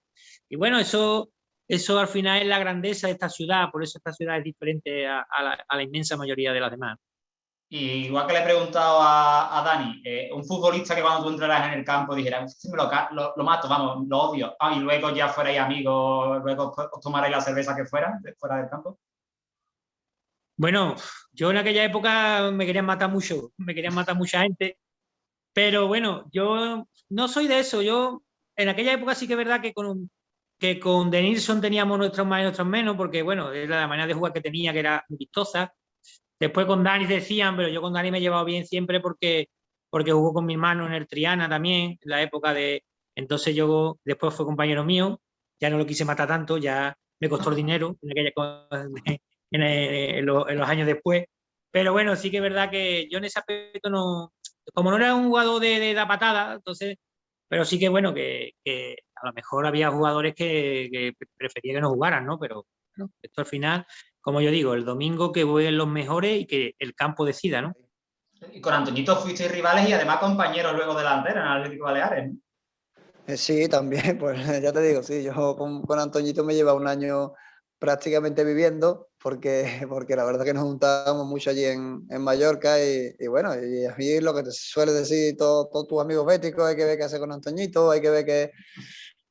Y 0.49 0.57
bueno, 0.57 0.79
eso, 0.79 1.31
eso 1.69 1.99
al 1.99 2.09
final 2.09 2.43
es 2.43 2.49
la 2.49 2.59
grandeza 2.59 3.07
de 3.07 3.15
esta 3.15 3.29
ciudad, 3.29 3.71
por 3.71 3.83
eso 3.83 3.99
esta 3.99 4.13
ciudad 4.13 4.39
es 4.39 4.45
diferente 4.45 5.07
a, 5.07 5.27
la, 5.71 5.83
inmensa 5.83 6.17
mayoría 6.17 6.53
de 6.53 6.61
las 6.61 6.71
demás. 6.71 6.99
Y 7.69 8.07
igual 8.07 8.29
que 8.29 8.33
le 8.33 8.41
he 8.41 8.45
preguntado 8.45 9.01
a, 9.03 9.63
Dani, 9.65 10.01
eh, 10.05 10.31
un 10.33 10.45
futbolista 10.45 10.95
que 10.95 11.03
cuando 11.03 11.25
tú 11.25 11.31
entrarás 11.31 11.67
en 11.67 11.81
el 11.81 11.85
campo 11.85 12.15
dijera, 12.15 12.47
lo, 13.11 13.35
lo, 13.37 13.45
mato, 13.45 13.69
vamos, 13.69 14.07
lo 14.07 14.19
odio, 14.19 14.55
ah, 14.61 14.73
y 14.77 14.79
luego 14.79 15.11
ya 15.11 15.29
fuerais 15.29 15.59
amigos, 15.59 16.43
luego 16.45 16.73
os 16.93 17.01
tomaréis 17.01 17.35
la 17.35 17.41
cerveza 17.41 17.75
que 17.75 17.85
fuera, 17.85 18.21
fuera 18.39 18.59
del 18.59 18.71
campo. 18.71 19.01
Bueno, 20.59 20.95
yo 21.33 21.51
en 21.51 21.59
aquella 21.59 21.85
época 21.85 22.51
me 22.53 22.65
querían 22.65 22.87
matar 22.87 23.11
mucho, 23.11 23.53
me 23.59 23.75
querían 23.75 23.95
matar 23.95 24.17
mucha 24.17 24.41
gente, 24.41 24.79
pero 25.53 25.87
bueno, 25.87 26.25
yo 26.33 26.87
no 27.11 27.29
soy 27.29 27.47
de 27.47 27.59
eso, 27.59 27.83
yo 27.83 28.23
en 28.57 28.69
aquella 28.69 28.93
época 28.95 29.15
sí 29.15 29.27
que 29.27 29.35
es 29.35 29.39
verdad 29.39 29.61
que 29.61 29.75
con, 29.75 30.11
que 30.59 30.81
con 30.81 31.11
Denilson 31.11 31.61
teníamos 31.61 31.99
nuestros 31.99 32.27
más 32.27 32.41
y 32.41 32.45
nuestros 32.45 32.67
menos, 32.67 32.97
porque 32.97 33.23
bueno, 33.23 33.53
era 33.53 33.81
la 33.81 33.89
manera 33.89 34.07
de 34.07 34.15
jugar 34.15 34.33
que 34.33 34.41
tenía, 34.41 34.73
que 34.73 34.79
era 34.81 35.05
vistosa. 35.09 35.75
Después 36.39 36.67
con 36.67 36.83
Dani 36.83 37.07
decían, 37.07 37.57
pero 37.57 37.69
yo 37.69 37.81
con 37.81 37.93
Dani 37.93 38.11
me 38.11 38.19
he 38.19 38.21
llevado 38.21 38.45
bien 38.45 38.67
siempre 38.67 39.01
porque, 39.01 39.49
porque 39.91 40.13
jugó 40.13 40.35
con 40.35 40.47
mi 40.47 40.55
hermano 40.55 40.87
en 40.87 40.95
el 40.95 41.07
Triana 41.07 41.49
también, 41.49 41.99
en 42.01 42.11
la 42.11 42.23
época 42.23 42.55
de... 42.55 42.85
Entonces 43.15 43.55
yo 43.55 43.99
después 44.05 44.35
fue 44.35 44.45
compañero 44.45 44.85
mío, 44.85 45.21
ya 45.61 45.71
no 45.71 45.79
lo 45.79 45.87
quise 45.87 46.05
matar 46.05 46.29
tanto, 46.29 46.59
ya 46.59 46.97
me 47.21 47.29
costó 47.29 47.51
el 47.51 47.57
dinero 47.57 47.97
en, 48.03 48.11
aquella, 48.11 48.31
en, 49.51 50.27
los, 50.27 50.47
años 50.69 50.87
después. 50.87 51.25
Pero 51.71 51.93
bueno, 51.93 52.17
sí 52.17 52.31
que 52.31 52.39
es 52.39 52.43
verdad 52.43 52.71
que 52.71 53.09
yo 53.11 53.19
en 53.19 53.25
ese 53.25 53.39
aspecto 53.39 53.91
no... 53.91 54.33
Como 54.75 54.91
no 54.91 54.97
era 54.97 55.15
un 55.15 55.29
jugador 55.29 55.61
de, 55.61 55.79
de 55.79 55.95
la 55.95 56.09
patada, 56.09 56.55
entonces 56.55 56.97
pero 57.49 57.65
sí 57.65 57.79
que 57.79 57.89
bueno, 57.89 58.13
que, 58.15 58.55
a 59.15 59.27
lo 59.27 59.33
mejor 59.33 59.67
había 59.67 59.91
jugadores 59.91 60.35
que, 60.35 60.89
que 60.91 61.13
prefería 61.37 61.75
que 61.75 61.81
no 61.81 61.91
jugaran, 61.91 62.27
¿no? 62.27 62.39
Pero 62.39 62.67
esto 63.23 63.41
al 63.41 63.47
final, 63.47 63.87
como 64.21 64.41
yo 64.41 64.51
digo, 64.51 64.75
el 64.75 64.85
domingo 64.85 65.33
que 65.33 65.45
jueguen 65.45 65.79
los 65.79 65.89
mejores 65.89 66.41
y 66.41 66.47
que 66.47 66.75
el 66.79 66.95
campo 66.95 67.25
decida, 67.25 67.63
¿no? 67.63 67.75
Y 68.53 68.61
con 68.61 68.75
Antoñito 68.75 69.17
fuisteis 69.17 69.51
rivales 69.51 69.89
y 69.89 69.93
además 69.93 70.19
compañeros 70.19 70.75
luego 70.75 70.95
delantera 70.95 71.41
en 71.41 71.49
Atlético 71.49 71.85
Baleares. 71.85 72.33
Eh, 73.27 73.37
sí, 73.37 73.69
también, 73.69 74.19
pues 74.19 74.63
ya 74.63 74.73
te 74.73 74.83
digo, 74.83 75.03
sí, 75.03 75.23
yo 75.23 75.57
con, 75.57 75.83
con 75.83 75.99
Antoñito 75.99 76.45
me 76.45 76.55
lleva 76.55 76.75
un 76.75 76.87
año 76.87 77.33
prácticamente 77.79 78.45
viviendo, 78.45 79.09
porque, 79.27 79.65
porque 79.89 80.15
la 80.15 80.25
verdad 80.25 80.45
que 80.45 80.55
nos 80.55 80.63
juntábamos 80.63 81.27
mucho 81.27 81.51
allí 81.51 81.65
en, 81.65 82.07
en 82.11 82.23
Mallorca 82.23 82.81
y, 82.81 83.13
y, 83.19 83.27
bueno, 83.27 83.57
y 83.61 83.85
a 83.85 83.93
mí 83.97 84.21
lo 84.21 84.33
que 84.33 84.45
te 84.45 84.53
suele 84.53 84.93
decir 84.93 85.37
todos 85.37 85.69
tus 85.89 86.01
amigos 86.01 86.25
béticos, 86.25 86.65
hay 86.65 86.77
que 86.77 86.85
ver 86.85 86.97
qué 86.97 87.03
hace 87.03 87.19
con 87.19 87.33
Antoñito, 87.33 87.91
hay 87.91 88.01
que 88.01 88.11
ver 88.11 88.25
qué... 88.25 88.53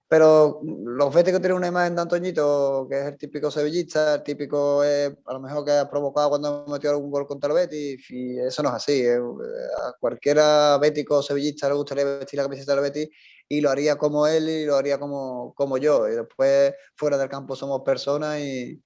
Pero 0.09 0.59
los 0.63 1.13
béticos 1.13 1.39
tienen 1.39 1.55
una 1.55 1.67
imagen 1.69 1.95
de 1.95 2.01
Antoñito 2.01 2.87
que 2.89 2.99
es 2.99 3.05
el 3.05 3.17
típico 3.17 3.49
sevillista, 3.49 4.15
el 4.15 4.23
típico 4.23 4.81
a 4.81 5.33
lo 5.33 5.39
mejor 5.39 5.63
que 5.63 5.71
ha 5.71 5.89
provocado 5.89 6.27
cuando 6.27 6.65
metió 6.67 6.89
algún 6.89 7.09
gol 7.09 7.25
contra 7.25 7.49
el 7.51 7.55
Betis 7.55 8.05
y 8.09 8.37
eso 8.37 8.63
no 8.63 8.69
es 8.69 8.75
así. 8.75 9.01
Eh, 9.01 9.17
a 9.17 9.93
cualquiera 9.97 10.77
bético 10.77 11.23
sevillista 11.23 11.69
le 11.69 11.75
gustaría 11.75 12.03
vestir 12.03 12.37
la 12.37 12.43
camiseta 12.43 12.73
del 12.73 12.83
Betis 12.83 13.07
y 13.47 13.61
lo 13.61 13.69
haría 13.69 13.95
como 13.95 14.27
él 14.27 14.49
y 14.49 14.65
lo 14.65 14.75
haría 14.75 14.99
como, 14.99 15.53
como 15.55 15.77
yo. 15.77 16.05
Y 16.09 16.15
después 16.15 16.73
fuera 16.97 17.17
del 17.17 17.29
campo 17.29 17.55
somos 17.55 17.81
personas 17.81 18.41
y, 18.41 18.83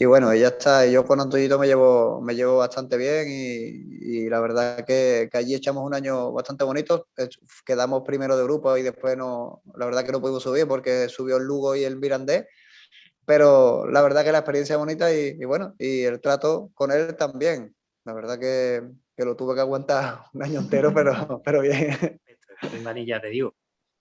y 0.00 0.06
bueno, 0.06 0.34
y 0.34 0.40
ya 0.40 0.48
está. 0.48 0.86
Yo 0.86 1.04
con 1.04 1.20
Antoñito 1.20 1.58
me 1.58 1.66
llevo, 1.66 2.22
me 2.22 2.34
llevo 2.34 2.56
bastante 2.56 2.96
bien 2.96 3.28
y, 3.28 4.22
y 4.24 4.28
la 4.30 4.40
verdad 4.40 4.82
que, 4.86 5.28
que, 5.30 5.36
allí 5.38 5.54
echamos 5.54 5.84
un 5.84 5.92
año 5.92 6.32
bastante 6.32 6.64
bonito. 6.64 7.08
Quedamos 7.66 8.02
primero 8.06 8.34
de 8.34 8.44
grupo 8.44 8.74
y 8.78 8.82
después 8.82 9.16
no, 9.18 9.62
la 9.76 9.84
verdad 9.84 10.02
que 10.02 10.12
no 10.12 10.20
pudimos 10.22 10.42
subir 10.42 10.66
porque 10.66 11.10
subió 11.10 11.36
el 11.36 11.44
Lugo 11.44 11.76
y 11.76 11.84
el 11.84 11.98
Mirandés. 11.98 12.46
Pero 13.26 13.86
la 13.90 14.00
verdad 14.00 14.24
que 14.24 14.32
la 14.32 14.38
experiencia 14.38 14.72
es 14.72 14.78
bonita 14.78 15.14
y, 15.14 15.36
y 15.38 15.44
bueno, 15.44 15.74
y 15.78 16.04
el 16.04 16.18
trato 16.20 16.70
con 16.72 16.90
él 16.90 17.14
también. 17.16 17.76
La 18.04 18.14
verdad 18.14 18.38
que, 18.40 18.82
que 19.14 19.24
lo 19.26 19.36
tuve 19.36 19.54
que 19.54 19.60
aguantar 19.60 20.22
un 20.32 20.42
año 20.42 20.60
entero, 20.60 20.92
pero, 20.94 21.42
pero 21.44 21.60
bien. 21.60 22.18
ya 23.06 23.20
te 23.20 23.28
digo 23.28 23.54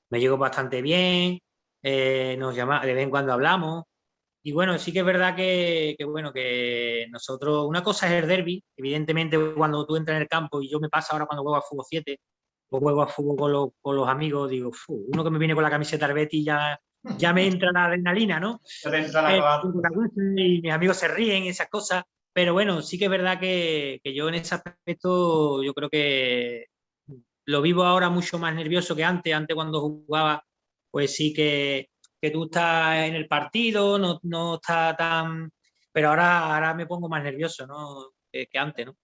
me 0.09 0.19
llegó 0.19 0.37
bastante 0.37 0.81
bien, 0.81 1.39
eh, 1.83 2.35
nos 2.37 2.55
llama, 2.55 2.85
de 2.85 2.93
vez 2.93 3.03
en 3.03 3.09
cuando 3.09 3.33
hablamos. 3.33 3.85
Y 4.41 4.51
bueno, 4.53 4.77
sí 4.77 4.93
que 4.93 4.99
es 4.99 5.05
verdad 5.05 5.35
que, 5.35 5.97
bueno, 6.05 6.31
que 6.31 7.07
nosotros, 7.09 7.65
una 7.67 7.83
cosa 7.83 8.07
es 8.07 8.23
el 8.23 8.29
derby, 8.29 8.63
evidentemente 8.77 9.37
cuando 9.53 9.85
tú 9.85 9.97
entras 9.97 10.15
en 10.15 10.21
el 10.23 10.29
campo 10.29 10.61
y 10.61 10.69
yo 10.69 10.79
me 10.79 10.89
pasa 10.89 11.13
ahora 11.13 11.25
cuando 11.25 11.43
juego 11.43 11.57
a 11.57 11.61
fútbol 11.61 11.85
7 11.87 12.19
o 12.69 12.79
juego 12.79 13.01
a 13.01 13.07
fútbol 13.07 13.73
con, 13.81 13.95
los 13.95 14.07
amigos, 14.07 14.49
digo, 14.49 14.71
uno 14.87 15.23
que 15.23 15.29
me 15.29 15.39
viene 15.39 15.55
con 15.55 15.63
la 15.63 15.69
camiseta 15.69 16.07
del 16.07 16.15
Betty 16.15 16.43
ya, 16.43 16.79
ya 17.17 17.33
me 17.33 17.47
entra 17.47 17.71
la 17.73 17.85
adrenalina, 17.85 18.39
¿no? 18.39 18.61
Eh, 18.85 20.55
y 20.55 20.61
mis 20.61 20.71
amigos 20.71 20.97
se 20.97 21.07
ríen, 21.09 21.43
esas 21.43 21.67
cosas. 21.67 22.03
Pero 22.31 22.53
bueno, 22.53 22.81
sí 22.81 22.97
que 22.97 23.05
es 23.05 23.11
verdad 23.11 23.39
que, 23.39 23.99
que 24.03 24.13
yo 24.13 24.29
en 24.29 24.35
ese 24.35 24.55
aspecto, 24.55 25.63
yo 25.63 25.73
creo 25.73 25.89
que 25.89 26.67
lo 27.45 27.61
vivo 27.61 27.83
ahora 27.83 28.09
mucho 28.09 28.37
más 28.37 28.53
nervioso 28.53 28.95
que 28.95 29.03
antes. 29.03 29.33
Antes 29.33 29.55
cuando 29.55 29.81
jugaba, 29.81 30.45
pues 30.91 31.15
sí 31.15 31.33
que, 31.33 31.89
que 32.21 32.31
tú 32.31 32.45
estás 32.45 32.99
en 33.07 33.15
el 33.15 33.27
partido, 33.27 33.97
no, 33.97 34.19
no 34.23 34.55
está 34.55 34.95
tan... 34.95 35.51
Pero 35.91 36.09
ahora, 36.09 36.53
ahora 36.53 36.73
me 36.73 36.85
pongo 36.85 37.09
más 37.09 37.23
nervioso, 37.23 37.65
¿no? 37.65 38.11
Que, 38.31 38.47
antes, 38.55 38.85
¿no? 38.85 38.95